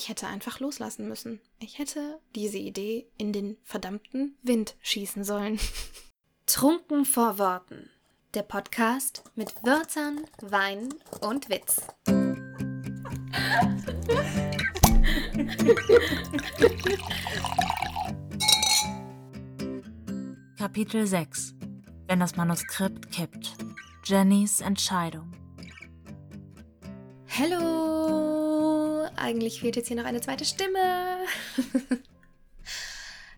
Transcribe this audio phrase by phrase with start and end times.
[0.00, 1.40] Ich hätte einfach loslassen müssen.
[1.58, 5.58] Ich hätte diese Idee in den verdammten Wind schießen sollen.
[6.46, 7.90] Trunken vor Worten.
[8.32, 11.82] Der Podcast mit Wörtern, Wein und Witz.
[20.56, 21.56] Kapitel 6
[22.06, 23.56] Wenn das Manuskript kippt.
[24.04, 25.32] Jennys Entscheidung.
[27.36, 28.27] Hallo!
[29.20, 31.26] Eigentlich fehlt jetzt hier noch eine zweite Stimme.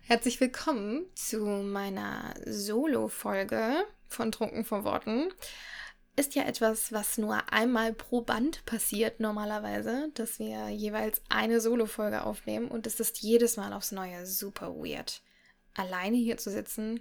[0.03, 5.33] Herzlich willkommen zu meiner Solo-Folge von Trunken vor Worten.
[6.15, 12.25] Ist ja etwas, was nur einmal pro Band passiert normalerweise, dass wir jeweils eine Solo-Folge
[12.25, 15.23] aufnehmen und es ist jedes Mal aufs Neue super weird,
[15.73, 16.99] alleine hier zu sitzen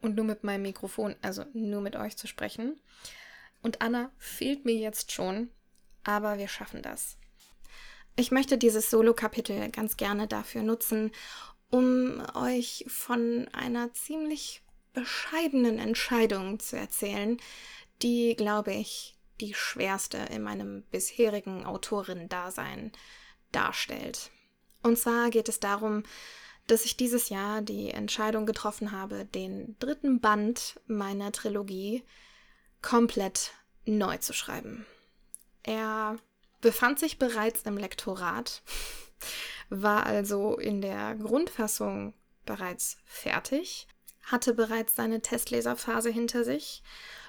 [0.00, 2.80] und nur mit meinem Mikrofon, also nur mit euch zu sprechen.
[3.62, 5.50] Und Anna fehlt mir jetzt schon,
[6.02, 7.18] aber wir schaffen das.
[8.18, 11.12] Ich möchte dieses Solo-Kapitel ganz gerne dafür nutzen,
[11.70, 14.62] um euch von einer ziemlich
[14.94, 17.36] bescheidenen Entscheidung zu erzählen,
[18.00, 22.92] die, glaube ich, die schwerste in meinem bisherigen Autorin-Dasein
[23.52, 24.30] darstellt.
[24.82, 26.02] Und zwar geht es darum,
[26.66, 32.02] dass ich dieses Jahr die Entscheidung getroffen habe, den dritten Band meiner Trilogie
[32.80, 33.52] komplett
[33.84, 34.86] neu zu schreiben.
[35.62, 36.18] Er
[36.60, 38.62] befand sich bereits im Lektorat,
[39.68, 43.86] war also in der Grundfassung bereits fertig,
[44.22, 46.82] hatte bereits seine Testleserphase hinter sich,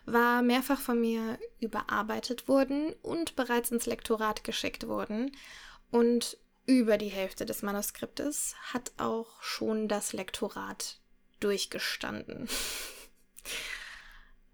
[0.05, 5.31] war mehrfach von mir überarbeitet worden und bereits ins Lektorat geschickt worden
[5.91, 10.99] und über die Hälfte des Manuskriptes hat auch schon das Lektorat
[11.39, 12.49] durchgestanden.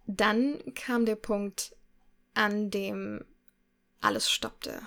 [0.05, 1.75] Dann kam der Punkt,
[2.35, 3.25] an dem
[4.03, 4.81] alles stoppte.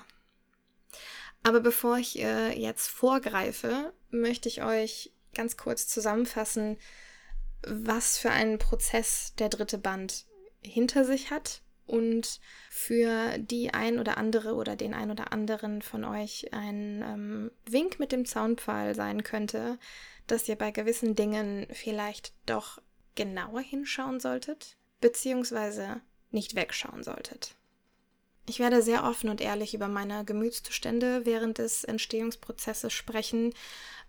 [1.43, 6.79] Aber bevor ich äh, jetzt vorgreife, möchte ich euch ganz kurz zusammenfassen,
[7.63, 10.27] was für einen Prozess der dritte Band
[10.63, 16.05] hinter sich hat und für die ein oder andere oder den ein oder anderen von
[16.05, 19.79] euch ein ähm, Wink mit dem Zaunpfahl sein könnte,
[20.27, 22.83] dass ihr bei gewissen Dingen vielleicht doch
[23.15, 26.01] genauer hinschauen solltet, beziehungsweise
[26.31, 27.55] nicht wegschauen solltet.
[28.49, 33.53] Ich werde sehr offen und ehrlich über meine Gemütszustände während des Entstehungsprozesses sprechen,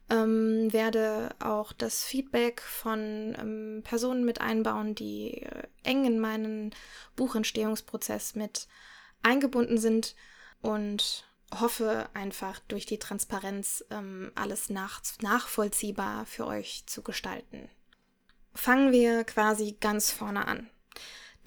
[0.09, 6.73] ähm, werde auch das Feedback von ähm, Personen mit einbauen, die äh, eng in meinen
[7.15, 8.67] Buchentstehungsprozess mit
[9.23, 10.15] eingebunden sind
[10.61, 17.69] und hoffe einfach durch die Transparenz ähm, alles nach nachvollziehbar für euch zu gestalten.
[18.53, 20.69] Fangen wir quasi ganz vorne an.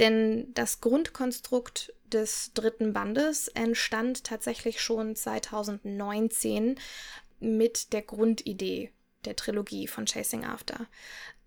[0.01, 6.77] Denn das Grundkonstrukt des dritten Bandes entstand tatsächlich schon 2019
[7.39, 8.91] mit der Grundidee
[9.25, 10.87] der Trilogie von Chasing After.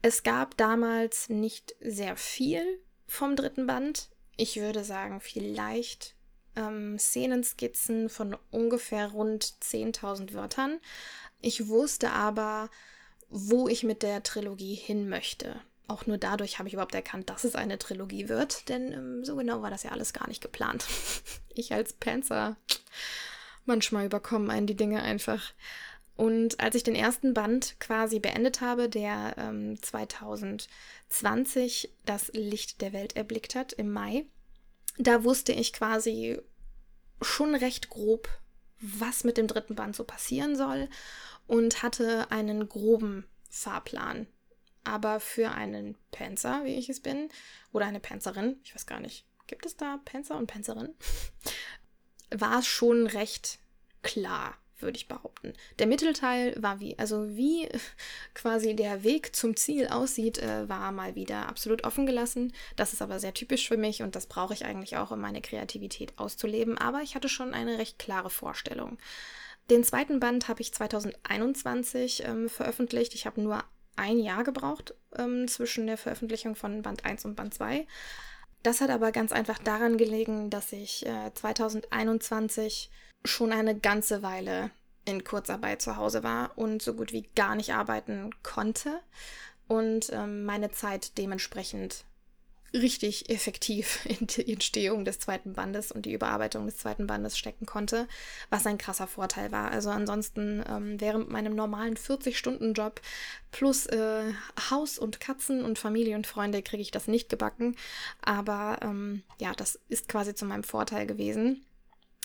[0.02, 2.64] Es gab damals nicht sehr viel
[3.08, 4.10] vom dritten Band.
[4.38, 6.16] Ich würde sagen, vielleicht
[6.56, 10.80] ähm, Szenenskizzen von ungefähr rund 10.000 Wörtern.
[11.42, 12.70] Ich wusste aber,
[13.30, 15.60] wo ich mit der Trilogie hin möchte.
[15.88, 19.36] Auch nur dadurch habe ich überhaupt erkannt, dass es eine Trilogie wird, denn ähm, so
[19.36, 20.86] genau war das ja alles gar nicht geplant.
[21.54, 22.56] ich als Panzer
[23.66, 25.54] manchmal überkommen einen die Dinge einfach.
[26.16, 32.94] Und als ich den ersten Band quasi beendet habe, der ähm, 2020 das Licht der
[32.94, 34.26] Welt erblickt hat, im Mai,
[34.98, 36.40] da wusste ich quasi
[37.22, 38.30] schon recht grob,
[38.80, 40.88] was mit dem dritten Band so passieren soll
[41.48, 44.28] und hatte einen groben Fahrplan.
[44.84, 47.30] Aber für einen Panzer, wie ich es bin,
[47.72, 50.94] oder eine Panzerin, ich weiß gar nicht, gibt es da Panzer und Panzerin?
[52.36, 53.60] war es schon recht
[54.02, 55.54] klar, würde ich behaupten.
[55.80, 57.70] Der Mittelteil war wie, also wie
[58.34, 62.54] quasi der Weg zum Ziel aussieht, äh, war mal wieder absolut offen gelassen.
[62.76, 65.42] Das ist aber sehr typisch für mich und das brauche ich eigentlich auch, um meine
[65.42, 66.78] Kreativität auszuleben.
[66.78, 68.98] Aber ich hatte schon eine recht klare Vorstellung.
[69.70, 73.16] Den zweiten Band habe ich 2021 ähm, veröffentlicht.
[73.16, 73.64] Ich habe nur
[73.96, 77.88] ein Jahr gebraucht ähm, zwischen der Veröffentlichung von Band 1 und Band 2.
[78.64, 82.90] Das hat aber ganz einfach daran gelegen, dass ich äh, 2021
[83.26, 84.72] schon eine ganze Weile
[85.06, 89.02] in Kurzarbeit zu Hause war und so gut wie gar nicht arbeiten konnte
[89.68, 92.06] und ähm, meine Zeit dementsprechend
[92.74, 97.66] richtig effektiv in die Entstehung des zweiten Bandes und die Überarbeitung des zweiten Bandes stecken
[97.66, 98.08] konnte,
[98.50, 99.72] was ein krasser Vorteil war.
[99.72, 103.02] Also ansonsten ähm, während meinem normalen 40-Stunden-Job
[103.52, 104.34] plus äh,
[104.70, 107.76] Haus und Katzen und Familie und Freunde kriege ich das nicht gebacken.
[108.22, 111.64] Aber ähm, ja, das ist quasi zu meinem Vorteil gewesen.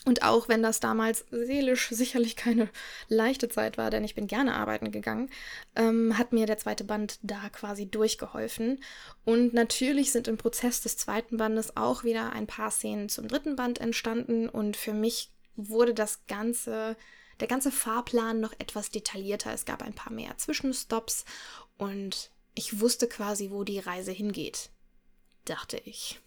[0.05, 2.71] Und auch wenn das damals seelisch sicherlich keine
[3.09, 5.29] leichte Zeit war, denn ich bin gerne arbeiten gegangen,
[5.75, 8.83] ähm, hat mir der zweite Band da quasi durchgeholfen.
[9.25, 13.57] Und natürlich sind im Prozess des zweiten Bandes auch wieder ein paar Szenen zum dritten
[13.57, 14.49] Band entstanden.
[14.49, 16.97] Und für mich wurde das Ganze,
[17.41, 19.53] der ganze Fahrplan noch etwas detaillierter.
[19.53, 21.25] Es gab ein paar mehr Zwischenstops
[21.77, 24.71] und ich wusste quasi, wo die Reise hingeht.
[25.45, 26.21] Dachte ich.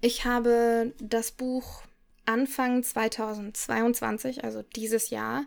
[0.00, 1.82] Ich habe das Buch
[2.24, 5.44] Anfang 2022, also dieses Jahr,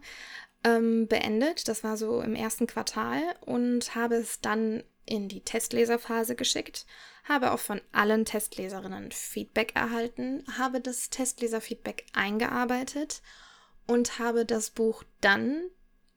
[0.64, 1.68] ähm, beendet.
[1.68, 6.86] Das war so im ersten Quartal und habe es dann in die Testleserphase geschickt,
[7.24, 13.22] habe auch von allen Testleserinnen Feedback erhalten, habe das Testleserfeedback eingearbeitet
[13.88, 15.64] und habe das Buch dann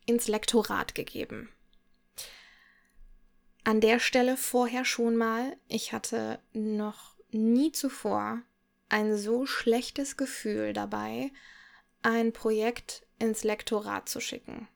[0.06, 1.48] ins Lektorat gegeben.
[3.64, 8.42] An der Stelle vorher schon mal, ich hatte noch nie zuvor
[8.88, 11.30] ein so schlechtes Gefühl dabei,
[12.02, 14.68] ein Projekt ins Lektorat zu schicken.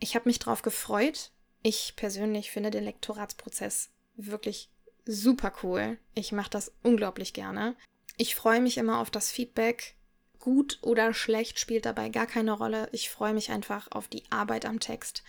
[0.00, 1.30] Ich habe mich darauf gefreut.
[1.62, 4.70] Ich persönlich finde den Lektoratsprozess wirklich
[5.06, 5.98] super cool.
[6.14, 7.76] Ich mache das unglaublich gerne.
[8.16, 9.94] Ich freue mich immer auf das Feedback.
[10.38, 12.88] Gut oder schlecht spielt dabei gar keine Rolle.
[12.92, 15.24] Ich freue mich einfach auf die Arbeit am Text.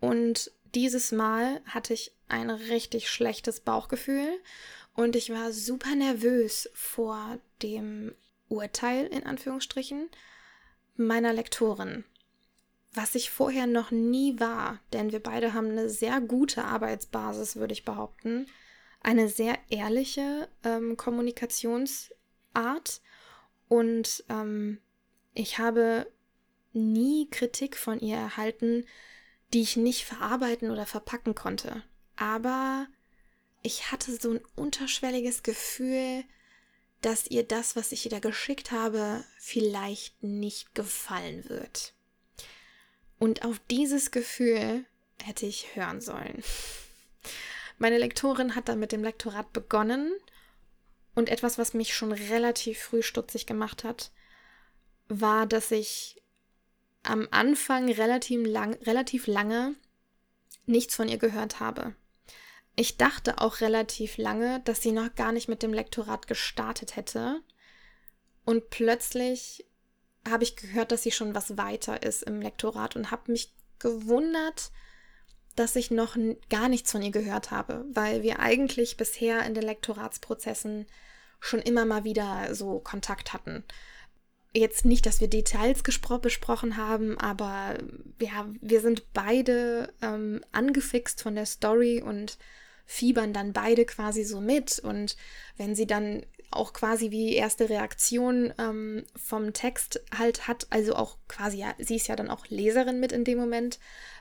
[0.00, 4.40] Und dieses Mal hatte ich ein richtig schlechtes Bauchgefühl
[4.98, 8.16] und ich war super nervös vor dem
[8.48, 10.10] Urteil in Anführungsstrichen
[10.96, 12.04] meiner Lektorin.
[12.94, 17.74] Was ich vorher noch nie war, denn wir beide haben eine sehr gute Arbeitsbasis, würde
[17.74, 18.46] ich behaupten.
[19.00, 23.00] Eine sehr ehrliche ähm, Kommunikationsart
[23.68, 24.80] und ähm,
[25.32, 26.10] ich habe
[26.72, 28.84] nie Kritik von ihr erhalten,
[29.54, 31.84] die ich nicht verarbeiten oder verpacken konnte.
[32.16, 32.88] Aber
[33.62, 36.24] ich hatte so ein unterschwelliges Gefühl,
[37.00, 41.94] dass ihr das, was ich ihr da geschickt habe, vielleicht nicht gefallen wird.
[43.18, 44.84] Und auf dieses Gefühl
[45.22, 46.42] hätte ich hören sollen.
[47.78, 50.12] Meine Lektorin hat dann mit dem Lektorat begonnen
[51.14, 54.10] und etwas, was mich schon relativ früh stutzig gemacht hat,
[55.08, 56.20] war, dass ich
[57.02, 59.74] am Anfang relativ, lang, relativ lange
[60.66, 61.94] nichts von ihr gehört habe.
[62.80, 67.40] Ich dachte auch relativ lange, dass sie noch gar nicht mit dem Lektorat gestartet hätte.
[68.44, 69.66] Und plötzlich
[70.28, 74.70] habe ich gehört, dass sie schon was weiter ist im Lektorat und habe mich gewundert,
[75.56, 76.16] dass ich noch
[76.50, 80.86] gar nichts von ihr gehört habe, weil wir eigentlich bisher in den Lektoratsprozessen
[81.40, 83.64] schon immer mal wieder so Kontakt hatten.
[84.54, 87.76] Jetzt nicht, dass wir Details besprochen haben, aber
[88.20, 92.38] ja, wir sind beide ähm, angefixt von der Story und
[92.88, 94.80] fiebern dann beide quasi so mit.
[94.80, 95.16] Und
[95.58, 101.18] wenn sie dann auch quasi wie erste Reaktion ähm, vom Text halt hat, also auch
[101.28, 103.78] quasi, ja, sie ist ja dann auch Leserin mit in dem Moment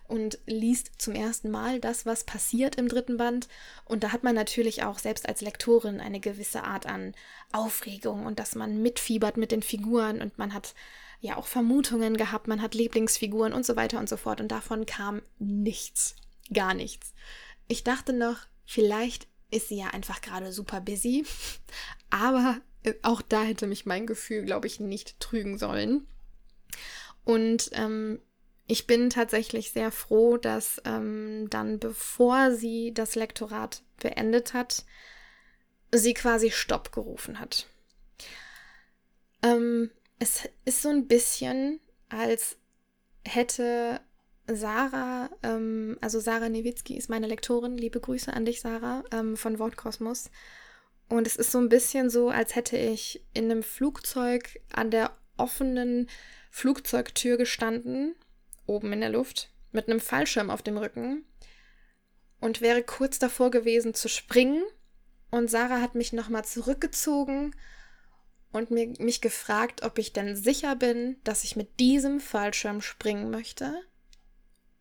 [0.08, 3.48] und liest zum ersten Mal das, was passiert im dritten Band.
[3.86, 7.14] Und da hat man natürlich auch selbst als Lektorin eine gewisse Art an
[7.54, 10.76] Aufregung und dass man mitfiebert mit den Figuren und man hat
[11.22, 14.42] ja auch Vermutungen gehabt, man hat Lieblingsfiguren und so weiter und so fort.
[14.42, 16.16] Und davon kam nichts.
[16.54, 17.14] Gar nichts.
[17.68, 21.26] Ich dachte noch, Vielleicht ist sie ja einfach gerade super busy,
[22.12, 26.06] aber äh, auch da hätte mich mein Gefühl, glaube ich, nicht trügen sollen.
[27.24, 28.22] Und ähm,
[28.68, 34.84] ich bin tatsächlich sehr froh, dass ähm, dann, bevor sie das Lektorat beendet hat,
[35.94, 37.68] sie quasi Stopp gerufen hat.
[39.42, 39.90] Ähm,
[40.20, 42.58] es ist so ein bisschen, als
[43.24, 44.02] hätte
[44.48, 47.78] Sarah, ähm, also Sarah Newitzki ist meine Lektorin.
[47.78, 50.32] Liebe Grüße an dich, Sarah, ähm, von Wortkosmos.
[51.10, 55.18] Und es ist so ein bisschen so, als hätte ich in einem Flugzeug an der
[55.38, 56.10] offenen
[56.50, 58.16] Flugzeugtür gestanden,
[58.66, 61.26] oben in der Luft, mit einem Fallschirm auf dem Rücken
[62.40, 64.64] und wäre kurz davor gewesen zu springen.
[65.30, 67.54] Und Sarah hat mich nochmal zurückgezogen
[68.52, 73.30] und mir, mich gefragt, ob ich denn sicher bin, dass ich mit diesem Fallschirm springen
[73.30, 73.74] möchte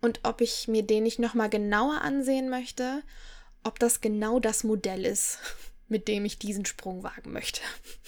[0.07, 3.03] und ob ich mir den nicht nochmal genauer ansehen möchte,
[3.65, 5.41] ob das genau das Modell ist,
[5.89, 7.61] mit dem ich diesen Sprung wagen möchte.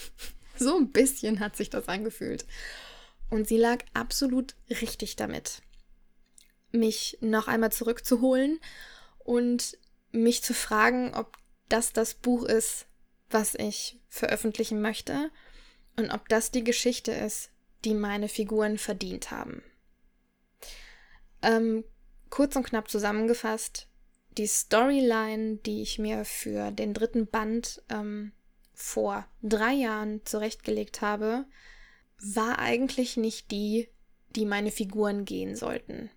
[0.57, 2.47] so ein bisschen hat sich das angefühlt.
[3.31, 5.61] Und sie lag absolut richtig damit,
[6.71, 8.61] mich noch einmal zurückzuholen
[9.19, 9.77] und
[10.13, 11.37] mich zu fragen, ob
[11.69, 12.87] das das Buch ist,
[13.29, 15.33] was ich veröffentlichen möchte
[15.97, 17.51] und ob das die Geschichte ist,
[17.85, 19.65] die meine Figuren verdient haben.
[21.43, 21.85] Ähm,
[22.31, 23.89] kurz und knapp zusammengefasst,
[24.37, 28.33] die Storyline, die ich mir für den dritten Band ähm,
[28.73, 31.45] vor drei Jahren zurechtgelegt habe,
[32.21, 33.89] war eigentlich nicht die,
[34.37, 36.11] die meine Figuren gehen sollten.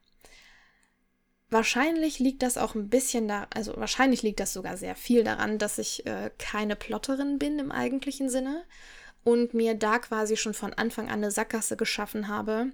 [1.50, 5.58] Wahrscheinlich liegt das auch ein bisschen da, also wahrscheinlich liegt das sogar sehr viel daran,
[5.58, 8.64] dass ich äh, keine Plotterin bin im eigentlichen Sinne
[9.24, 12.72] und mir da quasi schon von Anfang an eine Sackgasse geschaffen habe,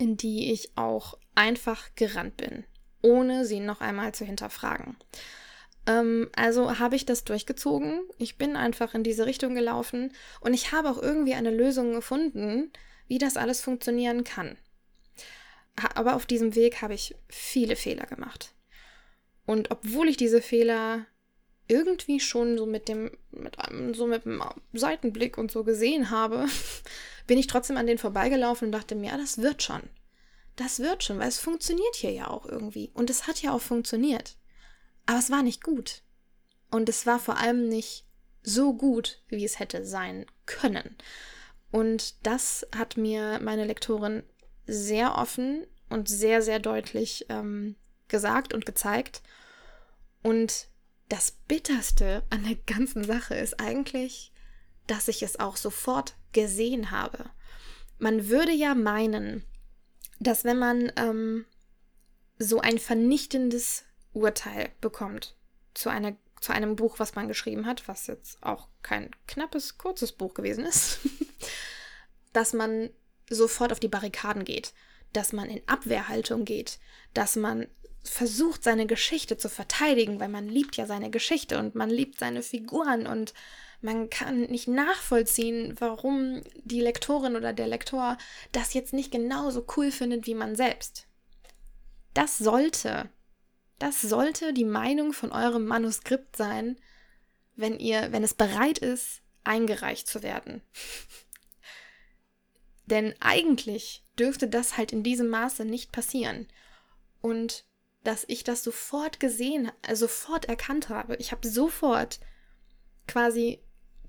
[0.00, 2.64] in die ich auch einfach gerannt bin,
[3.02, 4.96] ohne sie noch einmal zu hinterfragen.
[5.86, 8.00] Ähm, also habe ich das durchgezogen.
[8.16, 12.72] Ich bin einfach in diese Richtung gelaufen und ich habe auch irgendwie eine Lösung gefunden,
[13.08, 14.56] wie das alles funktionieren kann.
[15.94, 18.54] Aber auf diesem Weg habe ich viele Fehler gemacht.
[19.44, 21.06] Und obwohl ich diese Fehler
[21.70, 26.46] irgendwie schon so mit dem, mit einem, so mit dem Seitenblick und so gesehen habe,
[27.26, 29.82] bin ich trotzdem an denen vorbeigelaufen und dachte mir, ja, das wird schon.
[30.56, 32.90] Das wird schon, weil es funktioniert hier ja auch irgendwie.
[32.92, 34.36] Und es hat ja auch funktioniert.
[35.06, 36.02] Aber es war nicht gut.
[36.70, 38.04] Und es war vor allem nicht
[38.42, 40.96] so gut, wie es hätte sein können.
[41.70, 44.24] Und das hat mir meine Lektorin
[44.66, 47.76] sehr offen und sehr, sehr deutlich ähm,
[48.08, 49.22] gesagt und gezeigt.
[50.22, 50.69] Und
[51.10, 54.32] das Bitterste an der ganzen Sache ist eigentlich,
[54.86, 57.28] dass ich es auch sofort gesehen habe.
[57.98, 59.44] Man würde ja meinen,
[60.20, 61.44] dass wenn man ähm,
[62.38, 65.36] so ein vernichtendes Urteil bekommt
[65.74, 70.12] zu, einer, zu einem Buch, was man geschrieben hat, was jetzt auch kein knappes, kurzes
[70.12, 71.00] Buch gewesen ist,
[72.32, 72.88] dass man
[73.28, 74.72] sofort auf die Barrikaden geht,
[75.12, 76.78] dass man in Abwehrhaltung geht,
[77.14, 77.66] dass man
[78.02, 82.42] versucht, seine Geschichte zu verteidigen, weil man liebt ja seine Geschichte und man liebt seine
[82.42, 83.34] Figuren und
[83.82, 88.18] man kann nicht nachvollziehen, warum die Lektorin oder der Lektor
[88.52, 91.06] das jetzt nicht genauso cool findet wie man selbst.
[92.12, 93.08] Das sollte,
[93.78, 96.76] das sollte die Meinung von eurem Manuskript sein,
[97.56, 100.62] wenn ihr, wenn es bereit ist, eingereicht zu werden.
[102.86, 106.48] Denn eigentlich dürfte das halt in diesem Maße nicht passieren.
[107.20, 107.64] Und
[108.04, 111.16] dass ich das sofort gesehen, also sofort erkannt habe.
[111.16, 112.20] Ich habe sofort
[113.06, 113.60] quasi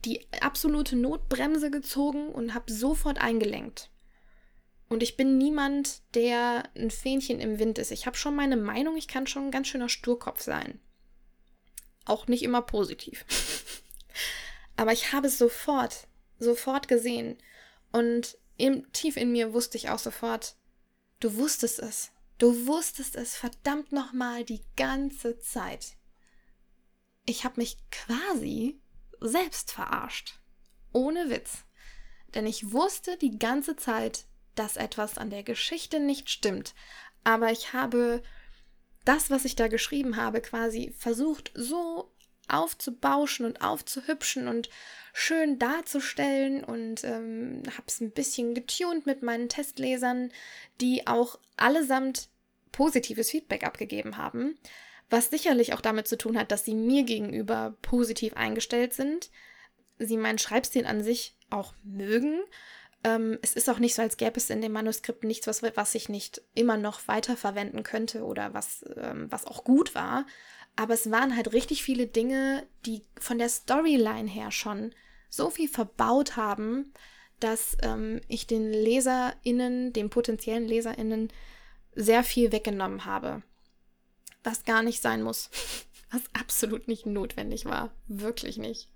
[0.06, 3.90] die absolute Notbremse gezogen und habe sofort eingelenkt.
[4.90, 7.92] Und ich bin niemand, der ein Fähnchen im Wind ist.
[7.92, 10.82] Ich habe schon meine Meinung, ich kann schon ein ganz schöner Sturkopf sein.
[12.06, 13.26] Auch nicht immer positiv.
[14.76, 16.08] Aber ich habe es sofort,
[16.40, 17.38] sofort gesehen.
[17.92, 20.56] Und im, tief in mir wusste ich auch sofort,
[21.20, 22.12] du wusstest es.
[22.42, 25.96] Du wusstest es verdammt nochmal die ganze Zeit.
[27.24, 28.82] Ich habe mich quasi
[29.20, 30.40] selbst verarscht.
[30.92, 31.66] Ohne Witz.
[32.34, 36.74] Denn ich wusste die ganze Zeit, dass etwas an der Geschichte nicht stimmt.
[37.24, 38.24] Aber ich habe
[39.06, 42.12] das, was ich da geschrieben habe, quasi versucht so
[42.48, 44.68] aufzubauschen und aufzuhübschen und
[45.14, 50.32] schön darzustellen und ähm, habe es ein bisschen getuned mit meinen Testlesern,
[50.82, 52.31] die auch allesamt
[52.72, 54.58] positives Feedback abgegeben haben,
[55.10, 59.30] was sicherlich auch damit zu tun hat, dass sie mir gegenüber positiv eingestellt sind,
[60.00, 62.42] sie meinen Schreibstil an sich auch mögen.
[63.04, 65.96] Ähm, es ist auch nicht so, als gäbe es in dem Manuskript nichts, was, was
[65.96, 70.26] ich nicht immer noch weiterverwenden könnte oder was, ähm, was auch gut war.
[70.76, 74.94] Aber es waren halt richtig viele Dinge, die von der Storyline her schon
[75.30, 76.94] so viel verbaut haben,
[77.40, 81.34] dass ähm, ich den LeserInnen, den potenziellen LeserInnen,
[81.96, 83.44] sehr viel weggenommen habe.
[84.44, 85.50] Was gar nicht sein muss.
[86.12, 87.92] Was absolut nicht notwendig war.
[88.08, 88.90] Wirklich nicht.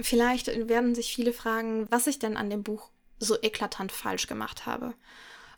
[0.00, 4.66] Vielleicht werden sich viele fragen, was ich denn an dem Buch so eklatant falsch gemacht
[4.66, 4.94] habe.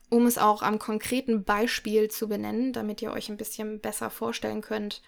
[0.09, 4.61] Um es auch am konkreten Beispiel zu benennen, damit ihr euch ein bisschen besser vorstellen
[4.61, 5.03] könnt,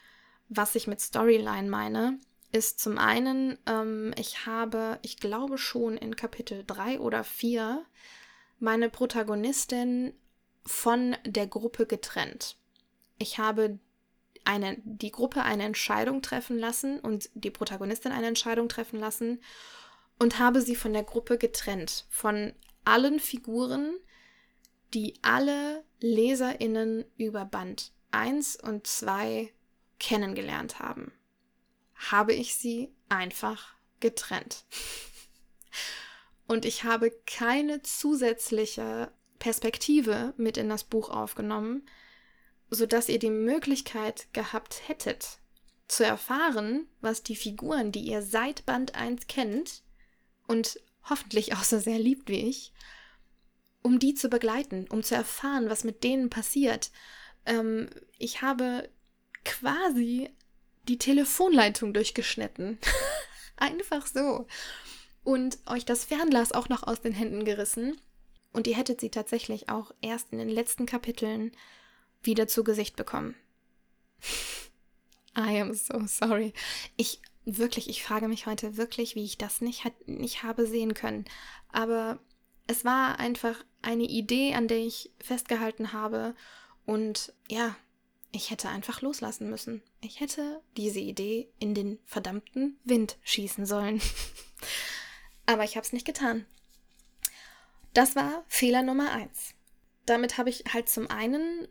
[0.48, 2.18] was ich mit Storyline meine,
[2.52, 7.84] ist zum einen, ähm, ich habe, ich glaube schon in Kapitel 3 oder 4,
[8.58, 10.14] meine Protagonistin
[10.64, 12.56] von der Gruppe getrennt.
[13.18, 13.78] Ich habe
[14.44, 19.42] eine, die Gruppe eine Entscheidung treffen lassen und die Protagonistin eine Entscheidung treffen lassen
[20.18, 22.06] und habe sie von der Gruppe getrennt.
[22.08, 23.98] Von allen Figuren,
[24.94, 29.52] die alle LeserInnen über Band 1 und 2
[29.98, 31.12] kennengelernt haben,
[31.94, 34.64] habe ich sie einfach getrennt.
[36.46, 41.86] Und ich habe keine zusätzliche Perspektive mit in das Buch aufgenommen,
[42.70, 45.38] sodass ihr die Möglichkeit gehabt hättet,
[45.88, 49.82] zu erfahren, was die Figuren, die ihr seit Band 1 kennt
[50.46, 52.72] und hoffentlich auch so sehr liebt wie ich,
[53.82, 56.90] um die zu begleiten, um zu erfahren, was mit denen passiert.
[57.46, 58.88] Ähm, ich habe
[59.44, 60.30] quasi
[60.88, 62.78] die Telefonleitung durchgeschnitten.
[63.56, 64.46] Einfach so.
[65.24, 68.00] Und euch das Fernglas auch noch aus den Händen gerissen.
[68.52, 71.52] Und ihr hättet sie tatsächlich auch erst in den letzten Kapiteln
[72.22, 73.34] wieder zu Gesicht bekommen.
[75.36, 76.52] I am so sorry.
[76.96, 81.24] Ich wirklich, ich frage mich heute wirklich, wie ich das nicht, nicht habe sehen können.
[81.70, 82.18] Aber
[82.66, 86.34] es war einfach eine Idee, an der ich festgehalten habe.
[86.84, 87.76] Und ja,
[88.32, 89.82] ich hätte einfach loslassen müssen.
[90.00, 94.00] Ich hätte diese Idee in den verdammten Wind schießen sollen.
[95.46, 96.44] Aber ich habe es nicht getan.
[97.94, 99.54] Das war Fehler Nummer eins.
[100.06, 101.68] Damit habe ich halt zum einen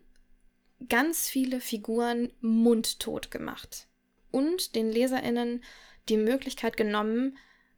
[0.88, 3.88] ganz viele Figuren mundtot gemacht
[4.30, 5.64] und den Leserinnen
[6.08, 7.36] die Möglichkeit genommen,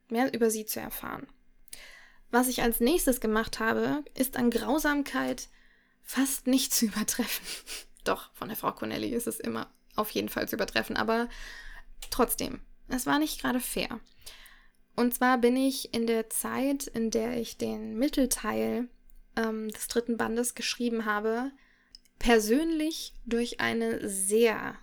[0.08, 1.26] mehr über sie zu erfahren.
[2.30, 5.48] Was ich als nächstes gemacht habe, ist an Grausamkeit
[6.02, 7.46] fast nicht zu übertreffen.
[8.04, 11.28] Doch, von der Frau Connelly ist es immer auf jeden Fall zu übertreffen, aber
[12.10, 14.00] trotzdem, es war nicht gerade fair.
[14.96, 18.88] Und zwar bin ich in der Zeit, in der ich den Mittelteil
[19.36, 21.52] ähm, des dritten Bandes geschrieben habe,
[22.18, 24.76] persönlich durch eine sehr,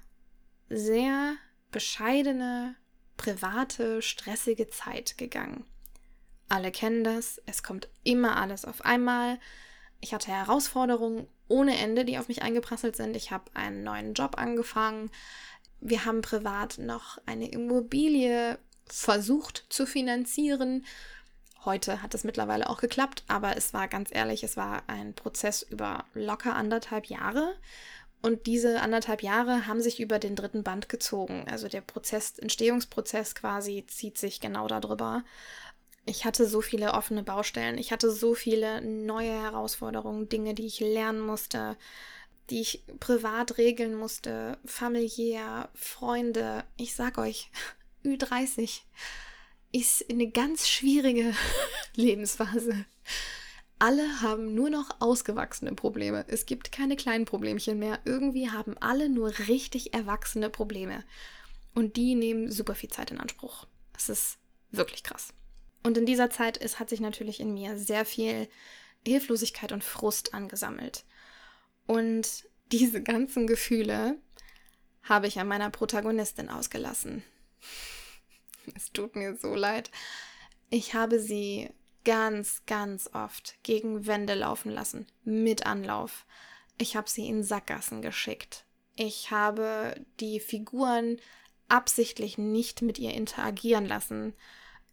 [0.69, 1.35] sehr
[1.71, 2.75] bescheidene,
[3.15, 5.65] private, stressige Zeit gegangen.
[6.49, 9.39] Alle kennen das, es kommt immer alles auf einmal.
[9.99, 13.15] Ich hatte Herausforderungen ohne Ende, die auf mich eingeprasselt sind.
[13.15, 15.11] Ich habe einen neuen Job angefangen.
[15.79, 18.57] Wir haben privat noch eine Immobilie
[18.89, 20.86] versucht zu finanzieren.
[21.65, 25.62] Heute hat es mittlerweile auch geklappt, aber es war ganz ehrlich, es war ein Prozess
[25.63, 27.56] über locker anderthalb Jahre.
[28.22, 31.46] Und diese anderthalb Jahre haben sich über den dritten Band gezogen.
[31.50, 35.24] Also der Prozess, Entstehungsprozess quasi zieht sich genau darüber.
[36.06, 40.79] Ich hatte so viele offene Baustellen, ich hatte so viele neue Herausforderungen, Dinge, die ich
[40.79, 41.75] lernen musste,
[42.50, 46.63] die ich privat regeln musste, familiär, Freunde.
[46.77, 47.51] Ich sag euch,
[48.07, 48.81] Ü30
[49.71, 51.33] ist eine ganz schwierige
[51.95, 52.85] Lebensphase.
[53.79, 56.25] Alle haben nur noch ausgewachsene Probleme.
[56.27, 57.99] Es gibt keine kleinen Problemchen mehr.
[58.05, 61.03] Irgendwie haben alle nur richtig erwachsene Probleme.
[61.75, 63.67] Und die nehmen super viel Zeit in Anspruch.
[63.93, 64.39] Das ist
[64.72, 65.33] wirklich krass.
[65.83, 68.50] Und in dieser Zeit ist, hat sich natürlich in mir sehr viel
[69.05, 71.05] Hilflosigkeit und Frust angesammelt.
[71.85, 74.17] Und diese ganzen Gefühle
[75.03, 77.24] habe ich an meiner Protagonistin ausgelassen.
[78.75, 79.92] Es tut mir so leid.
[80.70, 81.70] Ich habe sie
[82.03, 86.25] ganz, ganz oft gegen Wände laufen lassen, mit Anlauf.
[86.77, 88.66] Ich habe sie in Sackgassen geschickt.
[88.96, 91.18] Ich habe die Figuren
[91.70, 94.34] absichtlich nicht mit ihr interagieren lassen.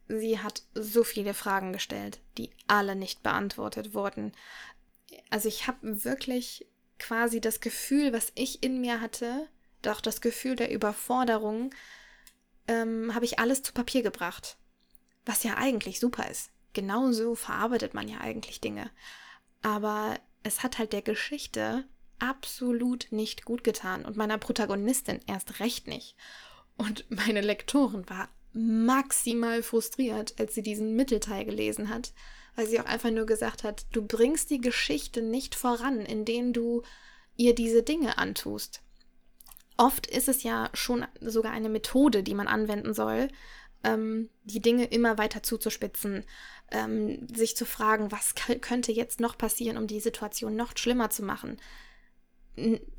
[0.09, 4.33] Sie hat so viele Fragen gestellt, die alle nicht beantwortet wurden.
[5.31, 6.67] Also ich habe wirklich
[6.99, 9.49] quasi das Gefühl, was ich in mir hatte,
[9.83, 11.75] doch das Gefühl der Überforderung,
[12.69, 14.57] ähm, habe ich alles zu Papier gebracht.
[15.25, 16.51] Was ja eigentlich super ist.
[16.73, 18.91] Genauso verarbeitet man ja eigentlich Dinge.
[19.63, 21.85] Aber es hat halt der Geschichte
[22.19, 26.17] absolut nicht gut getan und meiner Protagonistin erst recht nicht.
[26.77, 32.13] Und meine Lektorin war maximal frustriert, als sie diesen Mittelteil gelesen hat,
[32.55, 36.83] weil sie auch einfach nur gesagt hat, du bringst die Geschichte nicht voran, indem du
[37.37, 38.84] ihr diese Dinge antust.
[39.77, 43.29] Oft ist es ja schon sogar eine Methode, die man anwenden soll,
[43.83, 46.25] ähm, die Dinge immer weiter zuzuspitzen,
[46.71, 51.23] ähm, sich zu fragen, was könnte jetzt noch passieren, um die Situation noch schlimmer zu
[51.23, 51.59] machen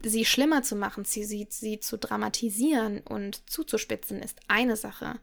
[0.04, 5.20] sie schlimmer zu machen, sie, sie, sie zu dramatisieren und zuzuspitzen, ist eine Sache.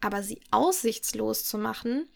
[0.00, 2.08] Aber sie aussichtslos zu machen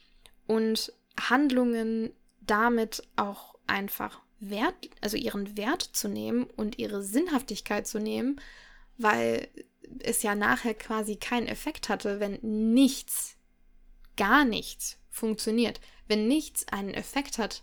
[0.46, 7.98] und Handlungen damit auch einfach Wert, also ihren Wert zu nehmen und ihre Sinnhaftigkeit zu
[7.98, 8.40] nehmen,
[9.00, 9.48] weil
[10.00, 13.36] es ja nachher quasi keinen Effekt hatte, wenn nichts,
[14.16, 15.80] gar nichts funktioniert.
[16.06, 17.62] Wenn nichts einen Effekt hat,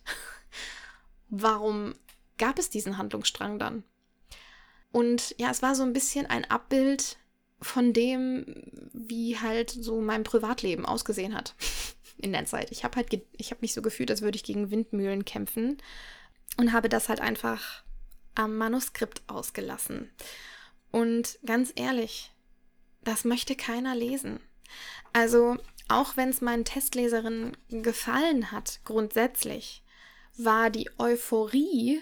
[1.29, 1.95] warum
[2.37, 3.83] gab es diesen Handlungsstrang dann?
[4.91, 7.17] Und ja, es war so ein bisschen ein Abbild
[7.61, 8.45] von dem,
[8.93, 11.55] wie halt so mein Privatleben ausgesehen hat
[12.17, 12.71] in der Zeit.
[12.71, 15.77] Ich habe halt, ich habe mich so gefühlt, als würde ich gegen Windmühlen kämpfen
[16.57, 17.83] und habe das halt einfach
[18.35, 20.11] am Manuskript ausgelassen.
[20.91, 22.31] Und ganz ehrlich,
[23.03, 24.39] das möchte keiner lesen.
[25.13, 29.83] Also, auch wenn es meinen Testleserinnen gefallen hat, grundsätzlich,
[30.37, 32.01] war die Euphorie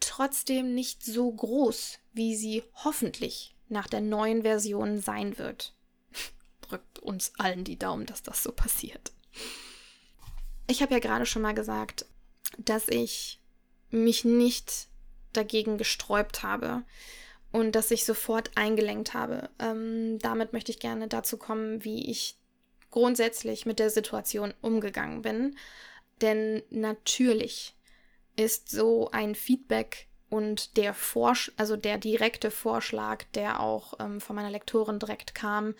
[0.00, 5.74] trotzdem nicht so groß, wie sie hoffentlich nach der neuen Version sein wird.
[6.62, 9.12] Drückt uns allen die Daumen, dass das so passiert.
[10.66, 12.06] Ich habe ja gerade schon mal gesagt,
[12.58, 13.40] dass ich
[13.90, 14.88] mich nicht
[15.32, 16.84] dagegen gesträubt habe
[17.52, 19.50] und dass ich sofort eingelenkt habe.
[19.58, 22.36] Ähm, damit möchte ich gerne dazu kommen, wie ich
[22.90, 25.56] grundsätzlich mit der Situation umgegangen bin.
[26.20, 27.74] Denn natürlich
[28.36, 34.36] ist so ein Feedback und der Vorsch also der direkte Vorschlag, der auch ähm, von
[34.36, 35.74] meiner Lektorin direkt kam,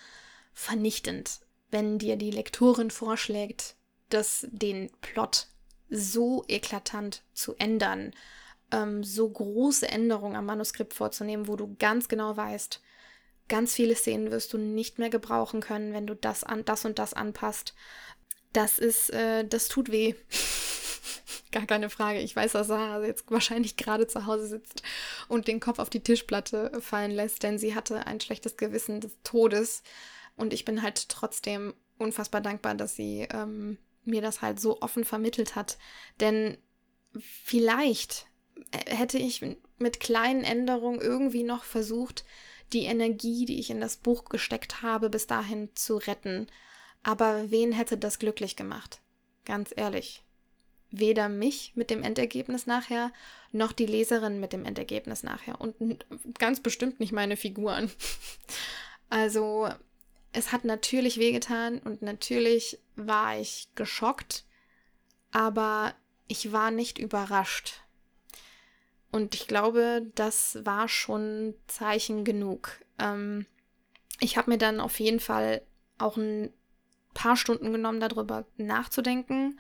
[0.52, 1.40] vernichtend.
[1.70, 3.76] Wenn dir die Lektorin vorschlägt,
[4.08, 5.48] dass den Plot
[5.90, 8.12] so eklatant zu ändern,
[8.72, 12.80] ähm, so große Änderungen am Manuskript vorzunehmen, wo du ganz genau weißt,
[13.48, 16.98] ganz viele Szenen wirst du nicht mehr gebrauchen können, wenn du das an das und
[16.98, 17.74] das anpasst.
[18.52, 20.14] Das ist, äh, das tut weh.
[21.50, 22.20] Gar keine Frage.
[22.20, 24.82] Ich weiß, dass Sarah jetzt wahrscheinlich gerade zu Hause sitzt
[25.28, 29.16] und den Kopf auf die Tischplatte fallen lässt, denn sie hatte ein schlechtes Gewissen des
[29.24, 29.82] Todes.
[30.36, 35.04] Und ich bin halt trotzdem unfassbar dankbar, dass sie ähm, mir das halt so offen
[35.04, 35.78] vermittelt hat.
[36.20, 36.58] Denn
[37.18, 38.27] vielleicht
[38.72, 39.44] hätte ich
[39.78, 42.24] mit kleinen Änderungen irgendwie noch versucht,
[42.72, 46.48] die Energie, die ich in das Buch gesteckt habe, bis dahin zu retten.
[47.02, 49.00] Aber wen hätte das glücklich gemacht?
[49.44, 50.22] Ganz ehrlich.
[50.90, 53.12] Weder mich mit dem Endergebnis nachher,
[53.52, 55.60] noch die Leserin mit dem Endergebnis nachher.
[55.60, 55.76] Und
[56.38, 57.90] ganz bestimmt nicht meine Figuren.
[59.10, 59.70] Also,
[60.32, 64.44] es hat natürlich wehgetan und natürlich war ich geschockt,
[65.30, 65.94] aber
[66.26, 67.80] ich war nicht überrascht.
[69.10, 72.80] Und ich glaube, das war schon Zeichen genug.
[72.98, 73.46] Ähm,
[74.20, 75.62] ich habe mir dann auf jeden Fall
[75.98, 76.52] auch ein
[77.14, 79.58] paar Stunden genommen, darüber nachzudenken.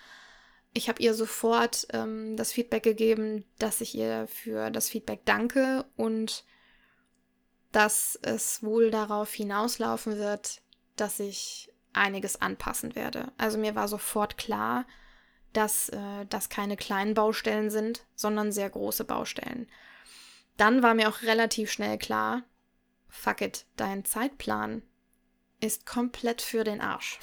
[0.74, 5.86] Ich habe ihr sofort ähm, das Feedback gegeben, dass ich ihr für das Feedback danke
[5.96, 6.44] und
[7.72, 10.60] dass es wohl darauf hinauslaufen wird,
[10.96, 13.32] dass ich einiges anpassen werde.
[13.38, 14.86] Also mir war sofort klar,
[15.52, 19.68] dass äh, das keine kleinen Baustellen sind, sondern sehr große Baustellen.
[20.56, 22.42] Dann war mir auch relativ schnell klar,
[23.08, 24.82] fuck it, dein Zeitplan
[25.60, 27.18] ist komplett für den Arsch.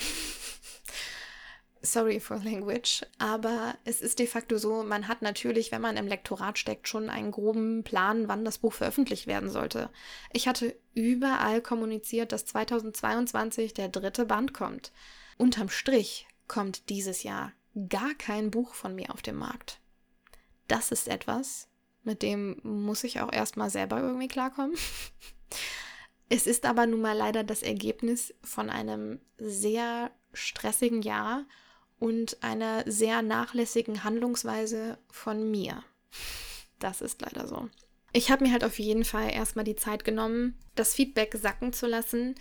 [1.82, 6.08] Sorry for language, aber es ist de facto so, man hat natürlich, wenn man im
[6.08, 9.92] Lektorat steckt, schon einen groben Plan, wann das Buch veröffentlicht werden sollte.
[10.34, 14.92] Ich hatte überall kommuniziert, dass 2022 der dritte Band kommt.
[15.38, 17.52] Unterm Strich kommt dieses Jahr
[17.90, 19.80] gar kein Buch von mir auf dem Markt.
[20.68, 21.68] Das ist etwas,
[22.04, 24.76] mit dem muss ich auch erstmal selber irgendwie klarkommen.
[26.28, 31.46] Es ist aber nun mal leider das Ergebnis von einem sehr stressigen Jahr
[32.00, 35.84] und einer sehr nachlässigen Handlungsweise von mir.
[36.80, 37.70] Das ist leider so.
[38.12, 41.86] Ich habe mir halt auf jeden Fall erstmal die Zeit genommen, das Feedback sacken zu
[41.86, 42.36] lassen,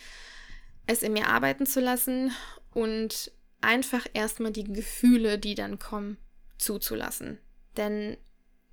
[0.87, 2.33] es in mir arbeiten zu lassen
[2.73, 3.33] und
[3.65, 6.19] einfach erstmal die Gefühle, die dann kommen,
[6.59, 7.39] zuzulassen.
[7.77, 8.17] Denn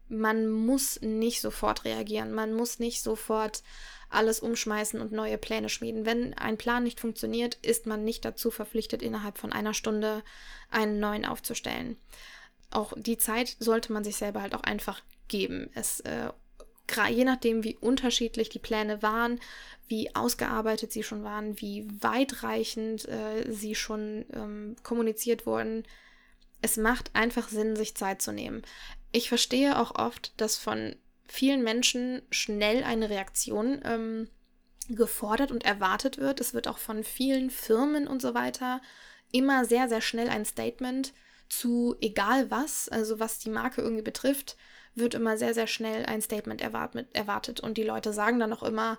[0.08, 3.63] man muss nicht sofort reagieren, man muss nicht sofort
[4.10, 6.06] alles umschmeißen und neue Pläne schmieden.
[6.06, 10.21] Wenn ein Plan nicht funktioniert, ist man nicht dazu verpflichtet, innerhalb von einer Stunde
[10.69, 11.97] einen neuen aufzustellen.
[12.71, 15.69] Auch die Zeit sollte man sich selber halt auch einfach geben.
[15.73, 16.30] Es äh,
[17.10, 19.39] je nachdem, wie unterschiedlich die Pläne waren,
[19.88, 25.84] wie ausgearbeitet sie schon waren, wie weitreichend äh, sie schon ähm, kommuniziert wurden.
[26.62, 28.62] Es macht einfach Sinn, sich Zeit zu nehmen.
[29.12, 30.95] Ich verstehe auch oft, dass von
[31.27, 34.30] vielen Menschen schnell eine Reaktion ähm,
[34.89, 36.39] gefordert und erwartet wird.
[36.39, 38.82] Es wird auch von vielen Firmen und so weiter
[39.32, 41.13] immer sehr, sehr schnell ein Statement
[41.49, 44.56] zu egal was, also was die Marke irgendwie betrifft,
[44.95, 47.60] wird immer sehr, sehr schnell ein Statement erwartet.
[47.60, 48.97] Und die Leute sagen dann auch immer,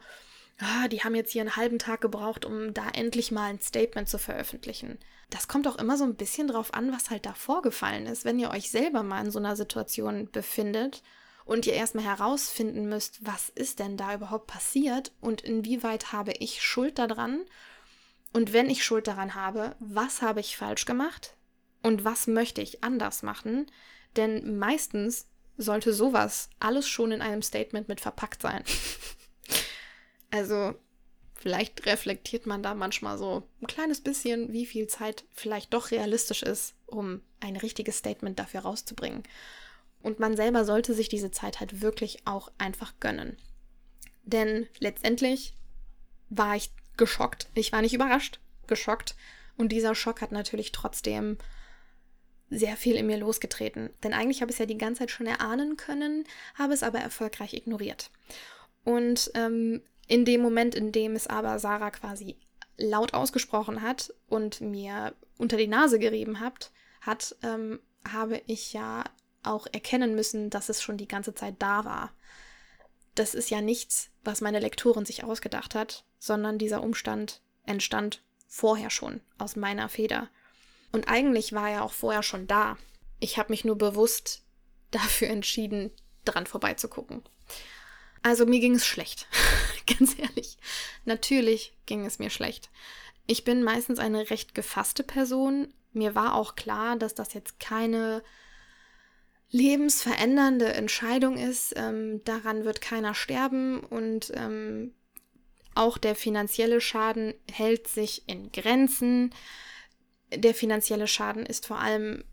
[0.59, 4.09] ah, die haben jetzt hier einen halben Tag gebraucht, um da endlich mal ein Statement
[4.09, 4.98] zu veröffentlichen.
[5.31, 8.24] Das kommt auch immer so ein bisschen drauf an, was halt da vorgefallen ist.
[8.24, 11.02] Wenn ihr euch selber mal in so einer Situation befindet
[11.44, 16.62] und ihr erstmal herausfinden müsst, was ist denn da überhaupt passiert und inwieweit habe ich
[16.62, 17.40] Schuld daran
[18.33, 21.35] und wenn ich Schuld daran habe, was habe ich falsch gemacht
[21.83, 23.70] und was möchte ich anders machen?
[24.16, 25.26] Denn meistens
[25.62, 28.64] sollte sowas alles schon in einem Statement mit verpackt sein.
[30.31, 30.75] also
[31.35, 36.42] vielleicht reflektiert man da manchmal so ein kleines bisschen, wie viel Zeit vielleicht doch realistisch
[36.42, 39.22] ist, um ein richtiges Statement dafür rauszubringen.
[40.03, 43.37] Und man selber sollte sich diese Zeit halt wirklich auch einfach gönnen.
[44.25, 45.55] Denn letztendlich
[46.29, 47.48] war ich geschockt.
[47.55, 49.16] Ich war nicht überrascht, geschockt.
[49.57, 51.38] Und dieser Schock hat natürlich trotzdem
[52.53, 53.91] sehr viel in mir losgetreten.
[54.03, 56.99] Denn eigentlich habe ich es ja die ganze Zeit schon erahnen können, habe es aber
[56.99, 58.11] erfolgreich ignoriert.
[58.85, 62.37] Und ähm, in dem Moment, in dem es aber Sarah quasi
[62.77, 69.05] laut ausgesprochen hat und mir unter die Nase gerieben hat, hat, ähm, habe ich ja
[69.43, 72.12] auch erkennen müssen, dass es schon die ganze Zeit da war.
[73.15, 78.91] Das ist ja nichts, was meine Lektorin sich ausgedacht hat, sondern dieser Umstand entstand vorher
[78.91, 80.29] schon aus meiner Feder.
[80.92, 82.76] Und eigentlich war er auch vorher schon da.
[83.18, 84.44] Ich habe mich nur bewusst
[84.90, 85.90] dafür entschieden,
[86.24, 87.22] dran vorbeizugucken.
[88.22, 89.26] Also mir ging es schlecht,
[89.98, 90.59] ganz ehrlich.
[91.05, 92.70] Natürlich ging es mir schlecht.
[93.26, 95.72] Ich bin meistens eine recht gefasste Person.
[95.92, 98.22] Mir war auch klar, dass das jetzt keine
[99.50, 101.74] lebensverändernde Entscheidung ist.
[101.76, 104.94] Ähm, daran wird keiner sterben und ähm,
[105.74, 109.35] auch der finanzielle Schaden hält sich in Grenzen.
[110.35, 112.25] Der finanzielle Schaden ist vor allem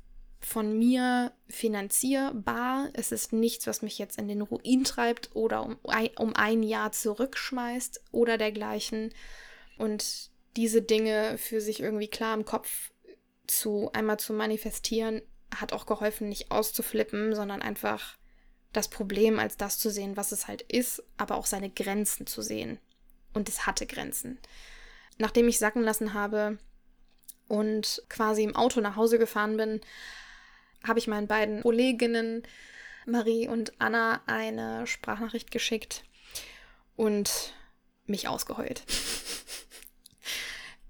[0.42, 2.90] von mir finanzierbar.
[2.94, 5.78] Es ist nichts, was mich jetzt in den Ruin treibt oder um,
[6.18, 9.14] um ein Jahr zurückschmeißt oder dergleichen.
[9.78, 12.92] Und diese Dinge für sich irgendwie klar im Kopf
[13.48, 15.22] zu einmal zu manifestieren,
[15.54, 18.18] hat auch geholfen, nicht auszuflippen, sondern einfach
[18.72, 22.42] das Problem als das zu sehen, was es halt ist, aber auch seine Grenzen zu
[22.42, 22.80] sehen.
[23.34, 24.38] Und es hatte Grenzen.
[25.18, 26.60] Nachdem ich sacken lassen habe
[27.50, 29.82] und quasi im Auto nach Hause gefahren bin,
[30.88, 32.44] habe ich meinen beiden Kolleginnen
[33.06, 36.06] Marie und Anna eine Sprachnachricht geschickt
[36.96, 37.54] und
[38.06, 38.84] mich ausgeheult.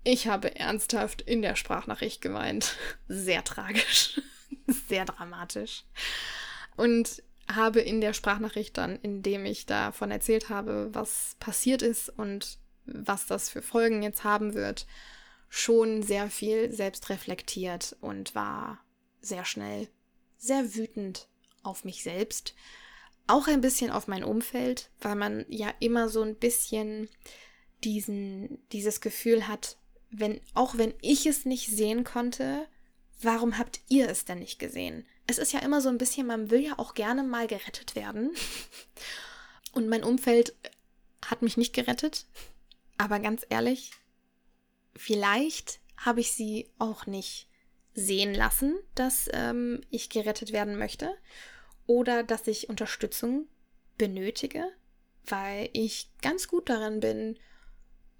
[0.05, 2.77] Ich habe ernsthaft in der Sprachnachricht geweint.
[3.09, 4.19] Sehr tragisch
[4.87, 5.83] sehr dramatisch.
[6.75, 12.59] Und habe in der Sprachnachricht dann, indem ich davon erzählt habe, was passiert ist und
[12.85, 14.85] was das für Folgen jetzt haben wird,
[15.49, 18.79] schon sehr viel selbst reflektiert und war
[19.19, 19.89] sehr schnell
[20.37, 21.27] sehr wütend
[21.63, 22.55] auf mich selbst,
[23.27, 27.09] auch ein bisschen auf mein Umfeld, weil man ja immer so ein bisschen
[27.83, 29.77] diesen, dieses Gefühl hat,
[30.09, 32.67] wenn, auch wenn ich es nicht sehen konnte,
[33.21, 35.05] warum habt ihr es denn nicht gesehen?
[35.27, 38.31] Es ist ja immer so ein bisschen, man will ja auch gerne mal gerettet werden.
[39.73, 40.55] Und mein Umfeld
[41.23, 42.25] hat mich nicht gerettet.
[42.97, 43.91] Aber ganz ehrlich,
[44.99, 47.47] vielleicht habe ich sie auch nicht
[47.93, 51.15] sehen lassen, dass ähm, ich gerettet werden möchte
[51.87, 53.47] oder dass ich Unterstützung
[53.97, 54.65] benötige,
[55.25, 57.39] weil ich ganz gut darin bin,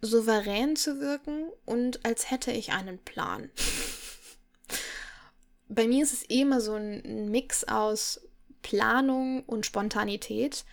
[0.02, 3.52] souverän zu wirken und als hätte ich einen Plan.
[5.68, 8.22] bei mir ist es eh immer so ein Mix aus
[8.62, 10.66] Planung und Spontanität.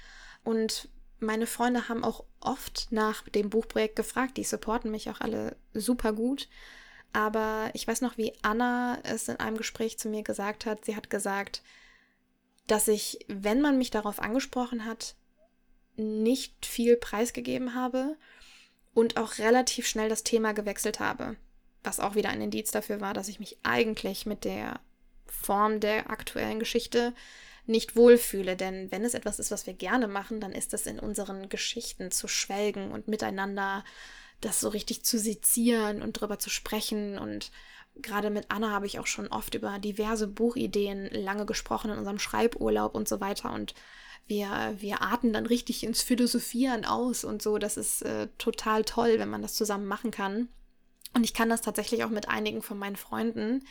[0.44, 4.36] Und meine Freunde haben auch oft nach dem Buchprojekt gefragt.
[4.36, 6.48] Die supporten mich auch alle super gut.
[7.12, 10.84] Aber ich weiß noch, wie Anna es in einem Gespräch zu mir gesagt hat.
[10.84, 11.62] Sie hat gesagt,
[12.66, 15.14] dass ich, wenn man mich darauf angesprochen hat,
[15.96, 18.16] nicht viel preisgegeben habe
[18.92, 21.36] und auch relativ schnell das Thema gewechselt habe.
[21.82, 24.80] Was auch wieder ein Indiz dafür war, dass ich mich eigentlich mit der
[25.26, 27.14] Form der aktuellen Geschichte
[27.66, 28.56] nicht wohlfühle.
[28.56, 32.10] Denn wenn es etwas ist, was wir gerne machen, dann ist es in unseren Geschichten
[32.10, 33.84] zu schwelgen und miteinander
[34.40, 37.18] das so richtig zu sezieren und drüber zu sprechen.
[37.18, 37.50] Und
[37.96, 42.18] gerade mit Anna habe ich auch schon oft über diverse Buchideen lange gesprochen in unserem
[42.18, 43.52] Schreiburlaub und so weiter.
[43.52, 43.74] Und
[44.26, 47.58] wir, wir arten dann richtig ins Philosophieren aus und so.
[47.58, 50.48] Das ist äh, total toll, wenn man das zusammen machen kann.
[51.14, 53.64] Und ich kann das tatsächlich auch mit einigen von meinen Freunden.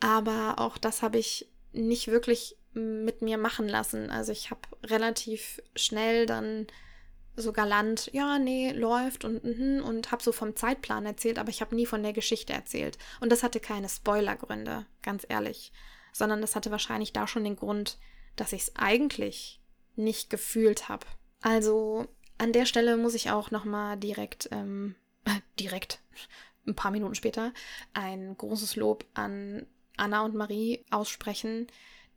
[0.00, 4.10] Aber auch das habe ich nicht wirklich mit mir machen lassen.
[4.10, 6.66] Also ich habe relativ schnell dann
[7.34, 11.60] so galant, ja, nee, läuft und und, und habe so vom Zeitplan erzählt, aber ich
[11.60, 12.98] habe nie von der Geschichte erzählt.
[13.20, 15.72] Und das hatte keine Spoilergründe, ganz ehrlich,
[16.12, 17.98] sondern das hatte wahrscheinlich da schon den Grund,
[18.36, 19.60] dass ich es eigentlich
[19.96, 21.06] nicht gefühlt habe.
[21.40, 22.06] Also
[22.38, 24.94] an der Stelle muss ich auch noch mal direkt, ähm,
[25.58, 26.00] direkt,
[26.66, 27.52] ein paar Minuten später,
[27.92, 31.66] ein großes Lob an Anna und Marie aussprechen,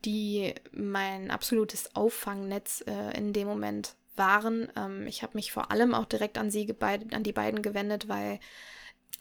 [0.03, 4.69] die mein absolutes Auffangnetz äh, in dem Moment waren.
[4.75, 8.39] Ähm, ich habe mich vor allem auch direkt an sie an die beiden gewendet, weil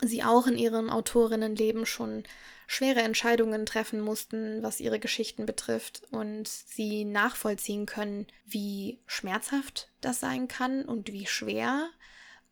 [0.00, 2.24] sie auch in ihrem Autorinnenleben schon
[2.66, 10.20] schwere Entscheidungen treffen mussten, was ihre Geschichten betrifft und sie nachvollziehen können, wie schmerzhaft das
[10.20, 11.88] sein kann und wie schwer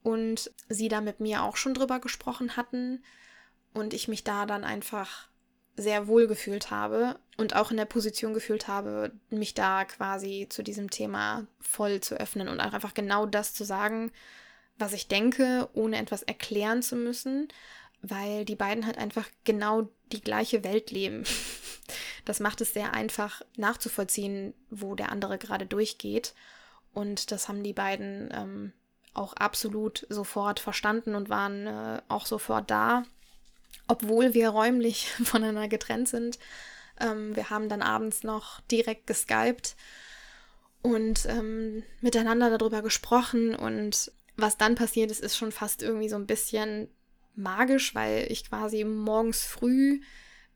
[0.03, 3.03] und sie da mit mir auch schon drüber gesprochen hatten
[3.73, 5.29] und ich mich da dann einfach
[5.77, 10.63] sehr wohl gefühlt habe und auch in der Position gefühlt habe, mich da quasi zu
[10.63, 14.13] diesem Thema voll zu öffnen und einfach genau das zu sagen,
[14.79, 17.49] was ich denke, ohne etwas erklären zu müssen,
[18.03, 21.25] weil die beiden halt einfach genau die gleiche Welt leben.
[22.25, 26.35] Das macht es sehr einfach nachzuvollziehen, wo der andere gerade durchgeht.
[26.95, 28.73] Und das haben die beiden ähm,
[29.13, 33.03] auch absolut sofort verstanden und waren äh, auch sofort da
[33.89, 36.39] obwohl wir räumlich voneinander getrennt sind.
[37.01, 39.77] Ähm, wir haben dann abends noch direkt geskypt
[40.83, 46.17] und ähm, miteinander darüber gesprochen und was dann passiert ist, ist schon fast irgendwie so
[46.17, 46.89] ein bisschen
[47.35, 50.01] magisch, weil ich quasi morgens früh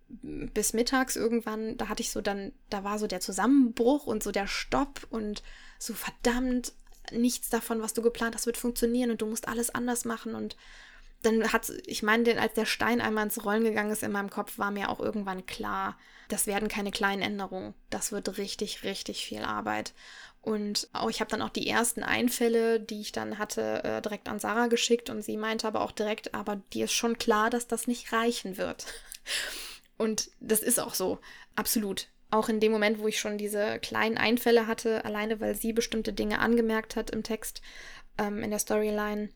[0.09, 4.31] bis mittags irgendwann, da hatte ich so dann, da war so der Zusammenbruch und so
[4.31, 5.43] der Stopp und
[5.79, 6.73] so verdammt,
[7.13, 10.57] nichts davon, was du geplant hast, wird funktionieren und du musst alles anders machen und
[11.23, 14.59] dann hat, ich meine, als der Stein einmal ins Rollen gegangen ist in meinem Kopf,
[14.59, 15.99] war mir auch irgendwann klar,
[16.29, 17.75] das werden keine kleinen Änderungen.
[17.91, 19.93] Das wird richtig, richtig viel Arbeit.
[20.43, 24.29] Und auch ich habe dann auch die ersten Einfälle, die ich dann hatte, äh, direkt
[24.29, 27.67] an Sarah geschickt und sie meinte aber auch direkt, aber dir ist schon klar, dass
[27.67, 28.87] das nicht reichen wird.
[29.99, 31.19] Und das ist auch so,
[31.55, 32.09] absolut.
[32.31, 36.13] Auch in dem Moment, wo ich schon diese kleinen Einfälle hatte, alleine weil sie bestimmte
[36.13, 37.63] Dinge angemerkt hat im Text,
[38.19, 39.31] ähm, in der Storyline,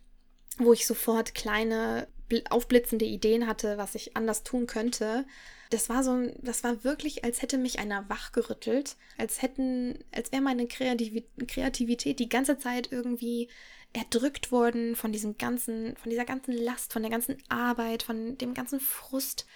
[0.59, 2.09] wo ich sofort kleine
[2.49, 5.27] aufblitzende Ideen hatte, was ich anders tun könnte.
[5.71, 10.43] Das war so, das war wirklich, als hätte mich einer wachgerüttelt, als hätten, als wäre
[10.43, 13.49] meine Kreativität die ganze Zeit irgendwie
[13.93, 18.55] erdrückt worden von diesem ganzen, von dieser ganzen Last, von der ganzen Arbeit, von dem
[18.55, 19.47] ganzen Frust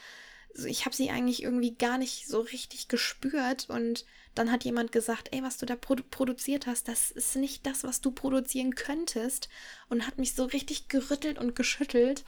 [0.66, 5.28] ich habe sie eigentlich irgendwie gar nicht so richtig gespürt und dann hat jemand gesagt,
[5.32, 9.48] ey, was du da produ produziert hast, das ist nicht das, was du produzieren könntest
[9.88, 12.24] und hat mich so richtig gerüttelt und geschüttelt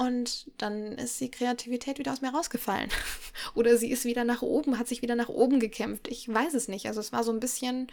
[0.00, 2.88] und dann ist die Kreativität wieder aus mir rausgefallen
[3.54, 6.08] oder sie ist wieder nach oben, hat sich wieder nach oben gekämpft.
[6.08, 6.86] Ich weiß es nicht.
[6.86, 7.88] Also es war so ein bisschen,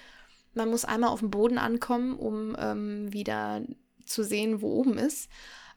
[0.53, 3.62] man muss einmal auf dem Boden ankommen, um ähm, wieder
[4.06, 5.30] zu sehen, wo oben ist.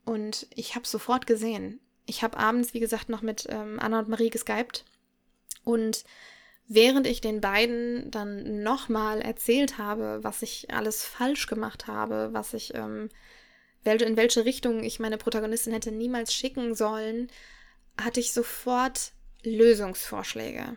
[0.04, 4.08] Und ich habe sofort gesehen, ich habe abends, wie gesagt, noch mit ähm, Anna und
[4.08, 4.84] Marie geskypt.
[5.64, 6.04] Und
[6.72, 12.54] während ich den beiden dann nochmal erzählt habe, was ich alles falsch gemacht habe, was
[12.54, 13.08] ich, ähm,
[13.82, 17.28] in welche Richtung ich meine Protagonistin hätte niemals schicken sollen,
[18.00, 20.76] hatte ich sofort Lösungsvorschläge.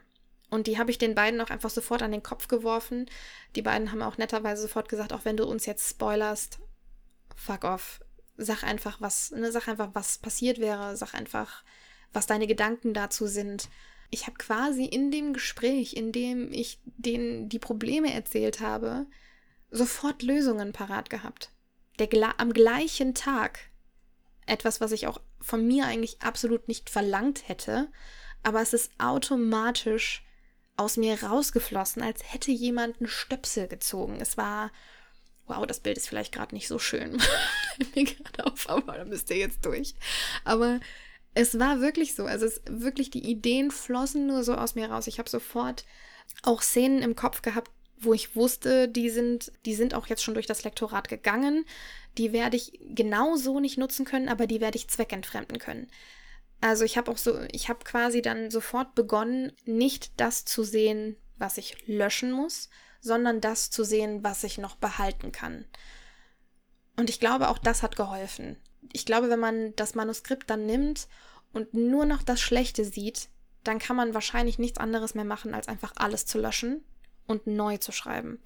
[0.49, 3.05] Und die habe ich den beiden auch einfach sofort an den Kopf geworfen.
[3.55, 6.57] Die beiden haben auch netterweise sofort gesagt, auch wenn du uns jetzt spoilerst,
[7.35, 7.99] fuck off
[8.35, 11.63] sag einfach, was, ne, sag einfach, was passiert wäre, sag einfach,
[12.13, 13.69] was deine Gedanken dazu sind.
[14.13, 19.07] Ich habe quasi in dem Gespräch, in dem ich denen die Probleme erzählt habe,
[19.71, 21.49] sofort Lösungen parat gehabt.
[21.97, 23.71] Der, am gleichen Tag.
[24.45, 27.89] Etwas, was ich auch von mir eigentlich absolut nicht verlangt hätte,
[28.43, 30.23] aber es ist automatisch
[30.77, 34.17] aus mir rausgeflossen, als hätte jemand einen Stöpsel gezogen.
[34.21, 34.71] Es war
[35.45, 37.21] Wow, das Bild ist vielleicht gerade nicht so schön.
[37.95, 39.95] mir gerade auf, aber da müsst ihr jetzt durch.
[40.45, 40.79] Aber
[41.33, 42.25] es war wirklich so.
[42.25, 45.07] Also es wirklich die Ideen flossen nur so aus mir raus.
[45.07, 45.85] Ich habe sofort
[46.43, 50.33] auch Szenen im Kopf gehabt, wo ich wusste, die sind, die sind auch jetzt schon
[50.33, 51.65] durch das Lektorat gegangen.
[52.17, 55.87] Die werde ich genau so nicht nutzen können, aber die werde ich zweckentfremden können.
[56.61, 61.17] Also ich habe auch so, ich habe quasi dann sofort begonnen, nicht das zu sehen,
[61.37, 62.69] was ich löschen muss,
[63.01, 65.65] sondern das zu sehen, was ich noch behalten kann.
[66.95, 68.57] Und ich glaube, auch das hat geholfen.
[68.91, 71.07] Ich glaube, wenn man das Manuskript dann nimmt
[71.53, 73.29] und nur noch das Schlechte sieht,
[73.63, 76.83] dann kann man wahrscheinlich nichts anderes mehr machen, als einfach alles zu löschen
[77.27, 78.39] und neu zu schreiben.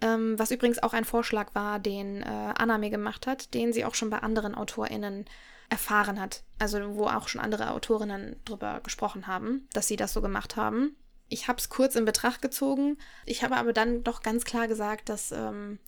[0.00, 3.84] Ähm, was übrigens auch ein Vorschlag war, den äh, Anna mir gemacht hat, den sie
[3.84, 5.26] auch schon bei anderen AutorInnen
[5.68, 6.44] erfahren hat.
[6.58, 10.96] Also wo auch schon andere Autorinnen drüber gesprochen haben, dass sie das so gemacht haben
[11.28, 12.98] ich habe es kurz in Betracht gezogen.
[13.24, 15.78] Ich habe aber dann doch ganz klar gesagt, dass ähm,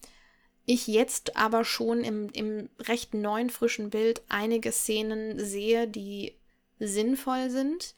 [0.69, 6.35] ich jetzt aber schon im, im recht neuen, frischen Bild einige Szenen sehe, die
[6.79, 7.95] sinnvoll sind,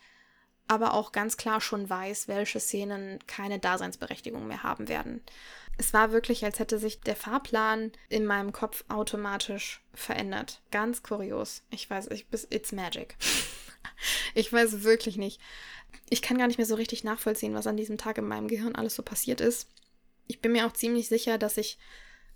[0.68, 5.22] aber auch ganz klar schon weiß, welche Szenen keine Daseinsberechtigung mehr haben werden.
[5.76, 10.60] Es war wirklich, als hätte sich der Fahrplan in meinem Kopf automatisch verändert.
[10.70, 11.62] Ganz kurios.
[11.70, 13.16] Ich weiß, ich, it's magic.
[14.34, 15.40] ich weiß wirklich nicht
[16.08, 18.74] ich kann gar nicht mehr so richtig nachvollziehen, was an diesem Tag in meinem Gehirn
[18.74, 19.68] alles so passiert ist.
[20.26, 21.78] Ich bin mir auch ziemlich sicher, dass ich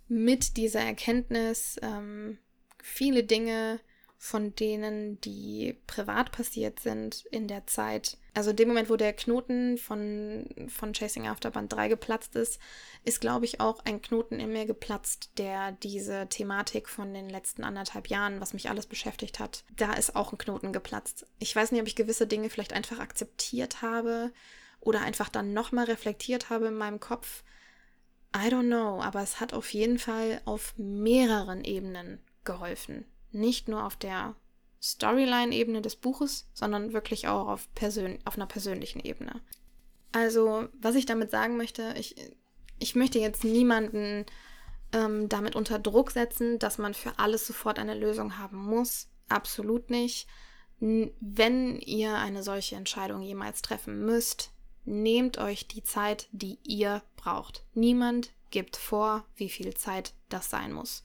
[0.07, 2.37] mit dieser Erkenntnis ähm,
[2.81, 3.79] viele Dinge
[4.17, 8.17] von denen, die privat passiert sind in der Zeit.
[8.33, 12.59] Also in dem Moment, wo der Knoten von, von Chasing After Band 3 geplatzt ist,
[13.03, 17.63] ist, glaube ich, auch ein Knoten in mir geplatzt, der diese Thematik von den letzten
[17.63, 21.27] anderthalb Jahren, was mich alles beschäftigt hat, da ist auch ein Knoten geplatzt.
[21.37, 24.31] Ich weiß nicht, ob ich gewisse Dinge vielleicht einfach akzeptiert habe
[24.79, 27.43] oder einfach dann nochmal reflektiert habe in meinem Kopf.
[28.35, 33.05] I don't know, aber es hat auf jeden Fall auf mehreren Ebenen geholfen
[33.35, 34.35] nicht nur auf der
[34.81, 39.41] Storyline-Ebene des Buches, sondern wirklich auch auf, Persön auf einer persönlichen Ebene.
[40.11, 42.15] Also, was ich damit sagen möchte, ich,
[42.79, 44.25] ich möchte jetzt niemanden
[44.93, 49.09] ähm, damit unter Druck setzen, dass man für alles sofort eine Lösung haben muss.
[49.27, 50.27] Absolut nicht.
[50.79, 54.51] wenn ihr eine solche Entscheidung jemals treffen müsst,
[54.85, 57.63] nehmt euch die Zeit, die ihr braucht.
[57.73, 61.03] Niemand gibt vor, wie viel Zeit das sein muss.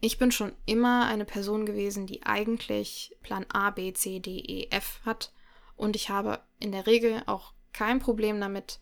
[0.00, 4.68] Ich bin schon immer eine Person gewesen, die eigentlich Plan A, B, C, D, E,
[4.70, 5.32] F hat.
[5.76, 8.80] Und ich habe in der Regel auch kein Problem damit,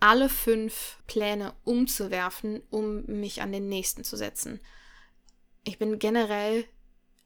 [0.00, 4.60] alle fünf Pläne umzuwerfen, um mich an den nächsten zu setzen.
[5.64, 6.64] Ich bin generell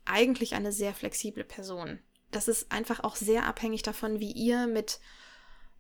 [0.04, 2.00] eigentlich eine sehr flexible Person.
[2.30, 5.00] Das ist einfach auch sehr abhängig davon, wie ihr mit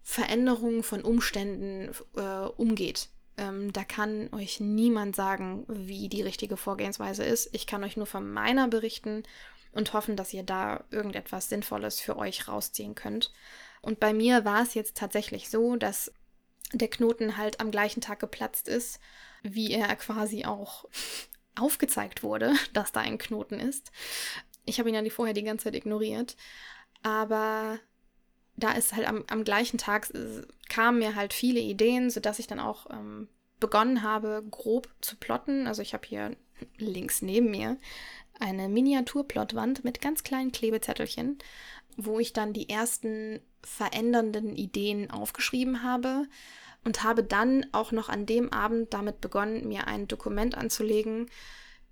[0.08, 3.08] Veränderungen von Umständen äh, umgeht.
[3.36, 7.52] Ähm, da kann euch niemand sagen, wie die richtige Vorgehensweise ist.
[7.52, 9.24] Ich kann euch nur von meiner berichten
[9.72, 13.32] und hoffen, dass ihr da irgendetwas Sinnvolles für euch rausziehen könnt.
[13.82, 16.12] Und bei mir war es jetzt tatsächlich so, dass
[16.72, 19.00] der Knoten halt am gleichen Tag geplatzt ist,
[19.42, 20.84] wie er quasi auch
[21.56, 23.90] aufgezeigt wurde, dass da ein Knoten ist.
[24.66, 26.36] Ich habe ihn ja vorher die ganze Zeit ignoriert.
[27.02, 27.80] Aber
[28.56, 30.08] da ist halt am, am gleichen Tag
[30.68, 33.28] kamen mir halt viele Ideen, sodass ich dann auch ähm,
[33.60, 35.66] begonnen habe, grob zu plotten.
[35.66, 36.36] Also ich habe hier
[36.78, 37.76] links neben mir
[38.38, 41.38] eine Miniaturplottwand mit ganz kleinen Klebezettelchen,
[41.96, 46.26] wo ich dann die ersten verändernden Ideen aufgeschrieben habe
[46.84, 51.30] und habe dann auch noch an dem Abend damit begonnen, mir ein Dokument anzulegen,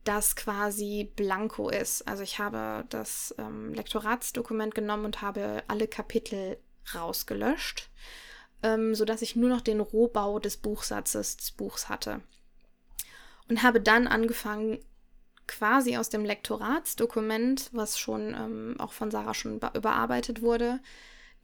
[0.04, 2.06] das quasi blanko ist.
[2.06, 6.58] Also ich habe das ähm, Lektoratsdokument genommen und habe alle Kapitel
[6.94, 7.90] rausgelöscht,
[8.62, 12.20] ähm, sodass ich nur noch den Rohbau des Buchsatzes des Buchs hatte.
[13.48, 14.78] Und habe dann angefangen,
[15.46, 20.80] quasi aus dem Lektoratsdokument, was schon ähm, auch von Sarah schon überarbeitet wurde,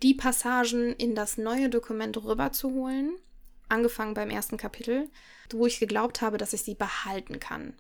[0.03, 3.17] die Passagen in das neue Dokument rüberzuholen,
[3.69, 5.11] angefangen beim ersten Kapitel,
[5.53, 7.75] wo ich geglaubt habe, dass ich sie behalten kann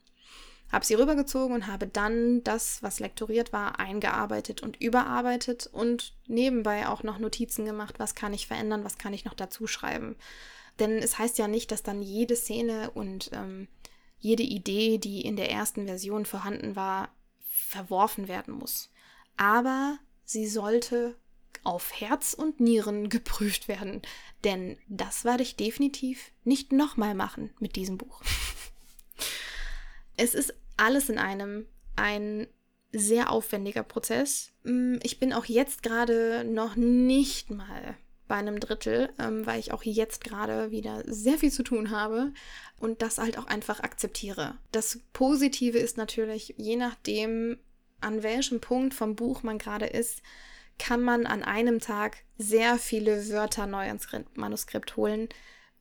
[0.70, 6.88] habe sie rübergezogen und habe dann das, was lektoriert war, eingearbeitet und überarbeitet und nebenbei
[6.88, 10.16] auch noch Notizen gemacht, was kann ich verändern, was kann ich noch dazu schreiben.
[10.78, 13.68] Denn es heißt ja nicht, dass dann jede Szene und ähm,
[14.18, 17.08] jede Idee, die in der ersten Version vorhanden war,
[17.48, 18.90] verworfen werden muss.
[19.36, 21.16] Aber sie sollte
[21.64, 24.02] auf Herz und Nieren geprüft werden,
[24.44, 28.22] denn das werde ich definitiv nicht nochmal machen mit diesem Buch.
[30.20, 31.66] Es ist alles in einem
[31.96, 32.46] ein
[32.92, 34.52] sehr aufwendiger Prozess.
[34.64, 37.96] Mm, ich bin auch jetzt gerade noch nicht mal
[38.28, 42.32] bei einem Drittel, ähm, weil ich auch jetzt gerade wieder sehr viel zu tun habe
[42.78, 44.58] und das halt auch einfach akzeptiere.
[44.72, 47.58] Das Positive ist natürlich, je nachdem,
[48.02, 50.22] an welchem Punkt vom Buch man gerade ist,
[50.78, 55.30] kann man an einem Tag sehr viele Wörter neu ins Manuskript holen,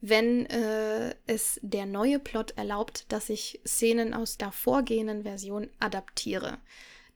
[0.02, 6.58] wenn äh, es der neue Plot erlaubt, dass ich Szenen aus der vorgehenden Version adaptiere.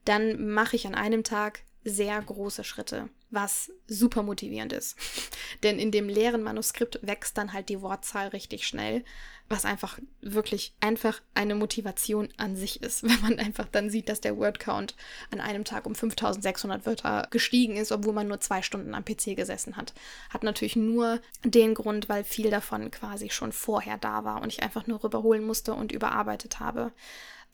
[0.04, 4.96] Dann mache ich an einem Tag sehr große Schritte, was super motivierend ist.
[5.62, 9.04] Denn in dem leeren Manuskript wächst dann halt die Wortzahl richtig schnell,
[9.48, 14.20] was einfach wirklich einfach eine Motivation an sich ist, wenn man einfach dann sieht, dass
[14.20, 14.94] der Wordcount
[15.30, 19.36] an einem Tag um 5600 Wörter gestiegen ist, obwohl man nur zwei Stunden am PC
[19.36, 19.92] gesessen hat.
[20.30, 24.62] Hat natürlich nur den Grund, weil viel davon quasi schon vorher da war und ich
[24.62, 26.92] einfach nur rüberholen musste und überarbeitet habe.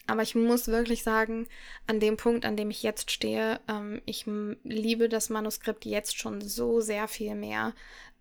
[0.07, 1.47] Aber ich muss wirklich sagen,
[1.87, 4.27] an dem Punkt, an dem ich jetzt stehe, ähm, ich
[4.65, 7.75] liebe das Manuskript jetzt schon so sehr viel mehr.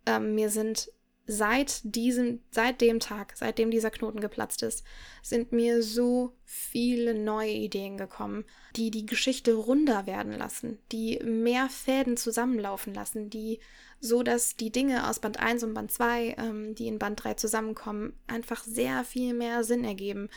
[0.06, 0.92] Ähm, mir sind
[1.32, 4.84] seit diesem, seit dem Tag, seitdem dieser Knoten geplatzt ist,
[5.22, 11.70] sind mir so viele neue Ideen gekommen, die die Geschichte runder werden lassen, die mehr
[11.70, 13.60] Fäden zusammenlaufen lassen, die
[14.00, 17.36] so, dass die Dinge aus Band 1 und Band 2, ähm, die in Band 3
[17.36, 20.30] zusammenkommen, einfach sehr viel mehr Sinn ergeben.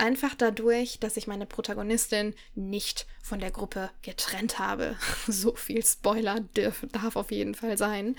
[0.00, 4.96] Einfach dadurch, dass ich meine Protagonistin nicht von der Gruppe getrennt habe.
[5.26, 8.16] So viel Spoiler darf, darf auf jeden Fall sein.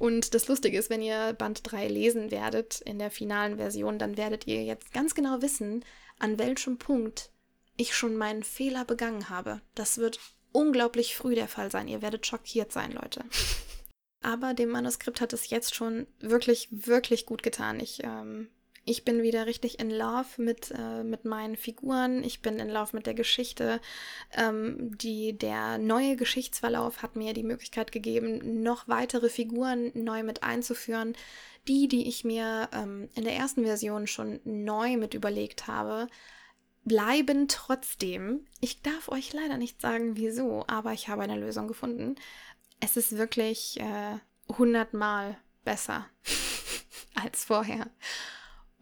[0.00, 4.16] Und das Lustige ist, wenn ihr Band 3 lesen werdet in der finalen Version, dann
[4.16, 5.84] werdet ihr jetzt ganz genau wissen,
[6.18, 7.30] an welchem Punkt
[7.76, 9.60] ich schon meinen Fehler begangen habe.
[9.76, 10.18] Das wird
[10.50, 11.86] unglaublich früh der Fall sein.
[11.86, 13.24] Ihr werdet schockiert sein, Leute.
[14.22, 17.78] Aber dem Manuskript hat es jetzt schon wirklich, wirklich gut getan.
[17.78, 18.48] Ich ähm,
[18.84, 22.24] ich bin wieder richtig in Love mit, äh, mit meinen Figuren.
[22.24, 23.80] Ich bin in Love mit der Geschichte.
[24.32, 30.42] Ähm, die, der neue Geschichtsverlauf hat mir die Möglichkeit gegeben, noch weitere Figuren neu mit
[30.42, 31.14] einzuführen.
[31.68, 36.08] Die, die ich mir ähm, in der ersten Version schon neu mit überlegt habe,
[36.84, 38.46] bleiben trotzdem.
[38.60, 42.16] Ich darf euch leider nicht sagen, wieso, aber ich habe eine Lösung gefunden.
[42.80, 44.18] Es ist wirklich äh,
[44.58, 46.06] hundertmal besser
[47.14, 47.86] als vorher.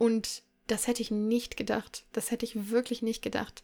[0.00, 2.06] Und das hätte ich nicht gedacht.
[2.12, 3.62] Das hätte ich wirklich nicht gedacht.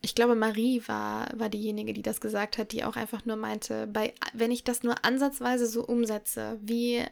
[0.00, 3.86] Ich glaube, Marie war, war diejenige, die das gesagt hat, die auch einfach nur meinte,
[3.86, 7.04] bei, wenn ich das nur ansatzweise so umsetze, wie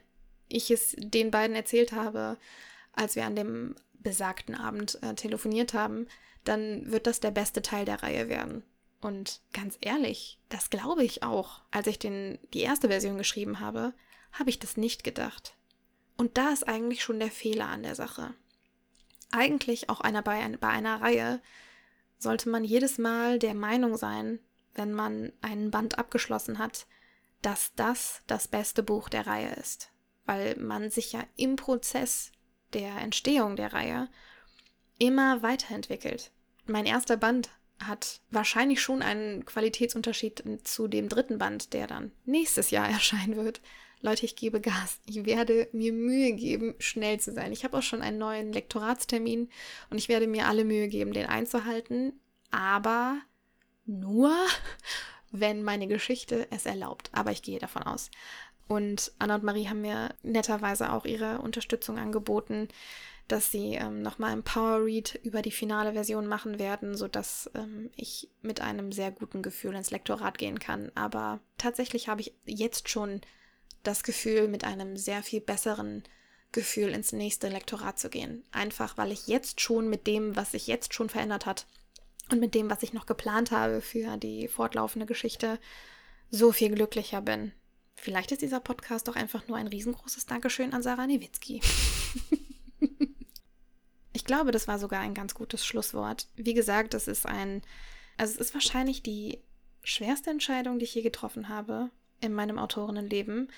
[0.49, 2.39] ich es den beiden erzählt habe,
[2.95, 6.07] als wir an dem besagten Abend äh, telefoniert haben,
[6.45, 8.63] dann wird das der beste Teil der Reihe werden.
[9.03, 11.61] Und ganz ehrlich, das glaube ich auch.
[11.71, 13.93] Als ich den, die erste Version geschrieben habe,
[14.33, 15.55] habe ich das nicht gedacht.
[16.17, 18.33] Und da ist eigentlich schon der Fehler an der Sache.
[19.37, 21.41] Eigentlich auch einer bei, bei einer Reihe
[22.19, 24.39] sollte man jedes Mal der Meinung sein,
[24.75, 26.87] wenn man einen Band abgeschlossen hat,
[27.43, 29.91] dass das das beste Buch der Reihe ist.
[30.25, 32.31] Weil man sich ja im Prozess
[32.75, 34.09] der Entstehung der Reihe
[34.99, 36.31] immer weiterentwickelt.
[36.67, 42.71] Mein erster Band hat wahrscheinlich schon einen Qualitätsunterschied zu dem dritten Band, der dann nächstes
[42.71, 43.61] Jahr erscheinen wird.
[44.05, 45.01] Leute, ich gebe Gas.
[45.07, 47.55] Ich werde mir Mühe geben, schnell zu sein.
[47.55, 49.49] Ich habe auch schon einen neuen Lektoratstermin
[49.89, 52.13] und ich werde mir alle Mühe geben, den einzuhalten.
[52.51, 53.17] Aber
[53.87, 54.37] nur,
[55.33, 57.09] wenn meine Geschichte es erlaubt.
[57.13, 58.11] Aber ich gehe davon aus.
[58.69, 62.69] Und Anna und Marie haben mir netterweise auch ihre Unterstützung angeboten,
[63.27, 67.89] dass sie ähm, nochmal ein Power Read über die finale Version machen werden, sodass ähm,
[67.97, 70.93] ich mit einem sehr guten Gefühl ins Lektorat gehen kann.
[70.95, 73.23] Aber tatsächlich habe ich jetzt schon
[73.85, 76.03] das Gefühl, mit einem sehr viel besseren
[76.53, 78.45] Gefühl ins nächste Lektorat zu gehen.
[78.53, 81.67] Einfach weil ich jetzt schon mit dem, was sich jetzt schon verändert hat
[82.31, 85.59] und mit dem, was ich noch geplant habe für die fortlaufende Geschichte,
[86.31, 87.53] so viel glücklicher bin.
[87.97, 91.61] Vielleicht ist dieser Podcast doch einfach nur ein riesengroßes Dankeschön an Sarah Newitzki.
[94.13, 96.29] ich glaube, das war sogar ein ganz gutes Schlusswort.
[96.37, 97.63] Wie gesagt, es ist ein,
[98.17, 99.41] also es ist wahrscheinlich die
[99.83, 101.91] schwerste Entscheidung, die ich je getroffen habe
[102.21, 103.51] in meinem Autorinnenleben,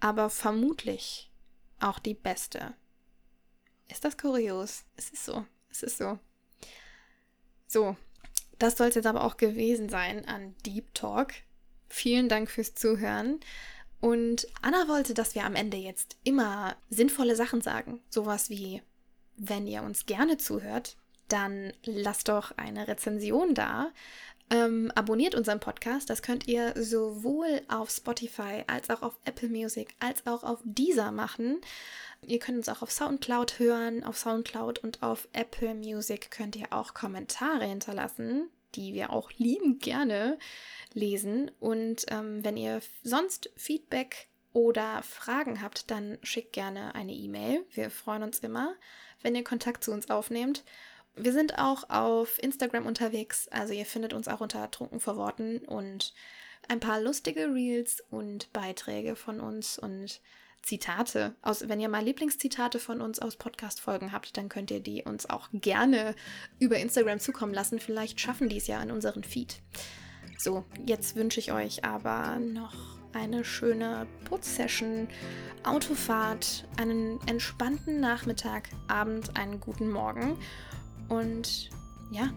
[0.00, 1.30] aber vermutlich
[1.80, 2.74] auch die beste.
[3.88, 4.84] Ist das kurios?
[4.96, 5.46] Es ist so.
[5.70, 6.18] Es ist so.
[7.66, 7.96] So,
[8.58, 11.34] das soll es jetzt aber auch gewesen sein an Deep Talk.
[11.88, 13.40] Vielen Dank fürs Zuhören.
[14.00, 18.00] Und Anna wollte, dass wir am Ende jetzt immer sinnvolle Sachen sagen.
[18.08, 18.82] Sowas wie,
[19.36, 20.96] wenn ihr uns gerne zuhört,
[21.28, 23.92] dann lasst doch eine Rezension da
[24.50, 26.10] ähm, abonniert unseren Podcast.
[26.10, 31.12] Das könnt ihr sowohl auf Spotify als auch auf Apple Music als auch auf Deezer
[31.12, 31.60] machen.
[32.26, 34.04] Ihr könnt uns auch auf Soundcloud hören.
[34.04, 39.82] Auf Soundcloud und auf Apple Music könnt ihr auch Kommentare hinterlassen, die wir auch liebend
[39.82, 40.38] gerne
[40.94, 41.50] lesen.
[41.60, 47.64] Und ähm, wenn ihr sonst Feedback oder Fragen habt, dann schickt gerne eine E-Mail.
[47.72, 48.74] Wir freuen uns immer,
[49.22, 50.64] wenn ihr Kontakt zu uns aufnehmt.
[51.20, 55.58] Wir sind auch auf Instagram unterwegs, also ihr findet uns auch unter Trunken vor Worten
[55.58, 56.14] und
[56.68, 60.20] ein paar lustige Reels und Beiträge von uns und
[60.62, 61.34] Zitate.
[61.42, 65.28] Aus, wenn ihr mal Lieblingszitate von uns aus Podcast-Folgen habt, dann könnt ihr die uns
[65.28, 66.14] auch gerne
[66.58, 67.78] über Instagram zukommen lassen.
[67.78, 69.60] Vielleicht schaffen die es ja in unseren Feed.
[70.36, 72.74] So, jetzt wünsche ich euch aber noch
[73.12, 75.08] eine schöne Putzsession,
[75.64, 80.38] Autofahrt, einen entspannten Nachmittag, Abend, einen guten Morgen
[81.08, 81.70] und
[82.10, 82.30] ja,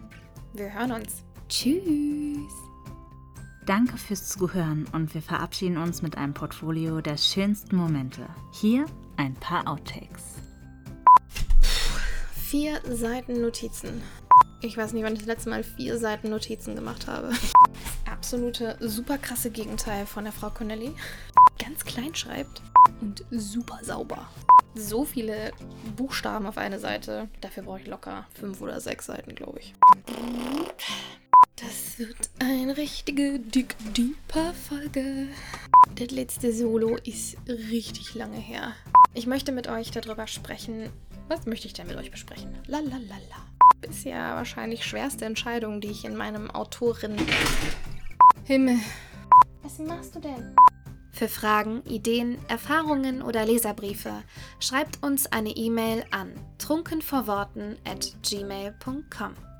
[0.52, 1.24] wir hören uns.
[1.48, 2.52] Tschüss.
[3.64, 8.26] Danke fürs Zuhören und wir verabschieden uns mit einem Portfolio der schönsten Momente.
[8.52, 10.24] Hier ein paar Outtakes.
[12.32, 14.02] Vier Seiten Notizen.
[14.62, 17.28] Ich weiß nicht, wann ich das letzte Mal vier Seiten Notizen gemacht habe.
[17.28, 20.92] Das absolute super krasse Gegenteil von der Frau Connelly.
[21.58, 22.62] Ganz klein schreibt
[23.00, 24.28] und super sauber
[24.74, 25.52] so viele
[25.96, 27.28] Buchstaben auf eine Seite.
[27.40, 29.74] Dafür brauche ich locker fünf oder sechs Seiten, glaube ich.
[31.56, 35.28] Das wird eine richtige dick deeper Folge.
[35.94, 38.72] Das letzte Solo ist richtig lange her.
[39.14, 40.90] Ich möchte mit euch darüber sprechen.
[41.28, 42.58] Was möchte ich denn mit euch besprechen?
[42.66, 43.46] Lalalala.
[43.80, 47.16] Bisher wahrscheinlich schwerste Entscheidung, die ich in meinem Autorin.
[48.44, 48.78] Himmel.
[49.62, 50.54] Was machst du denn?
[51.12, 54.22] Für Fragen, Ideen, Erfahrungen oder Leserbriefe
[54.60, 59.51] schreibt uns eine E-Mail an trunkenvorworten at gmail.com.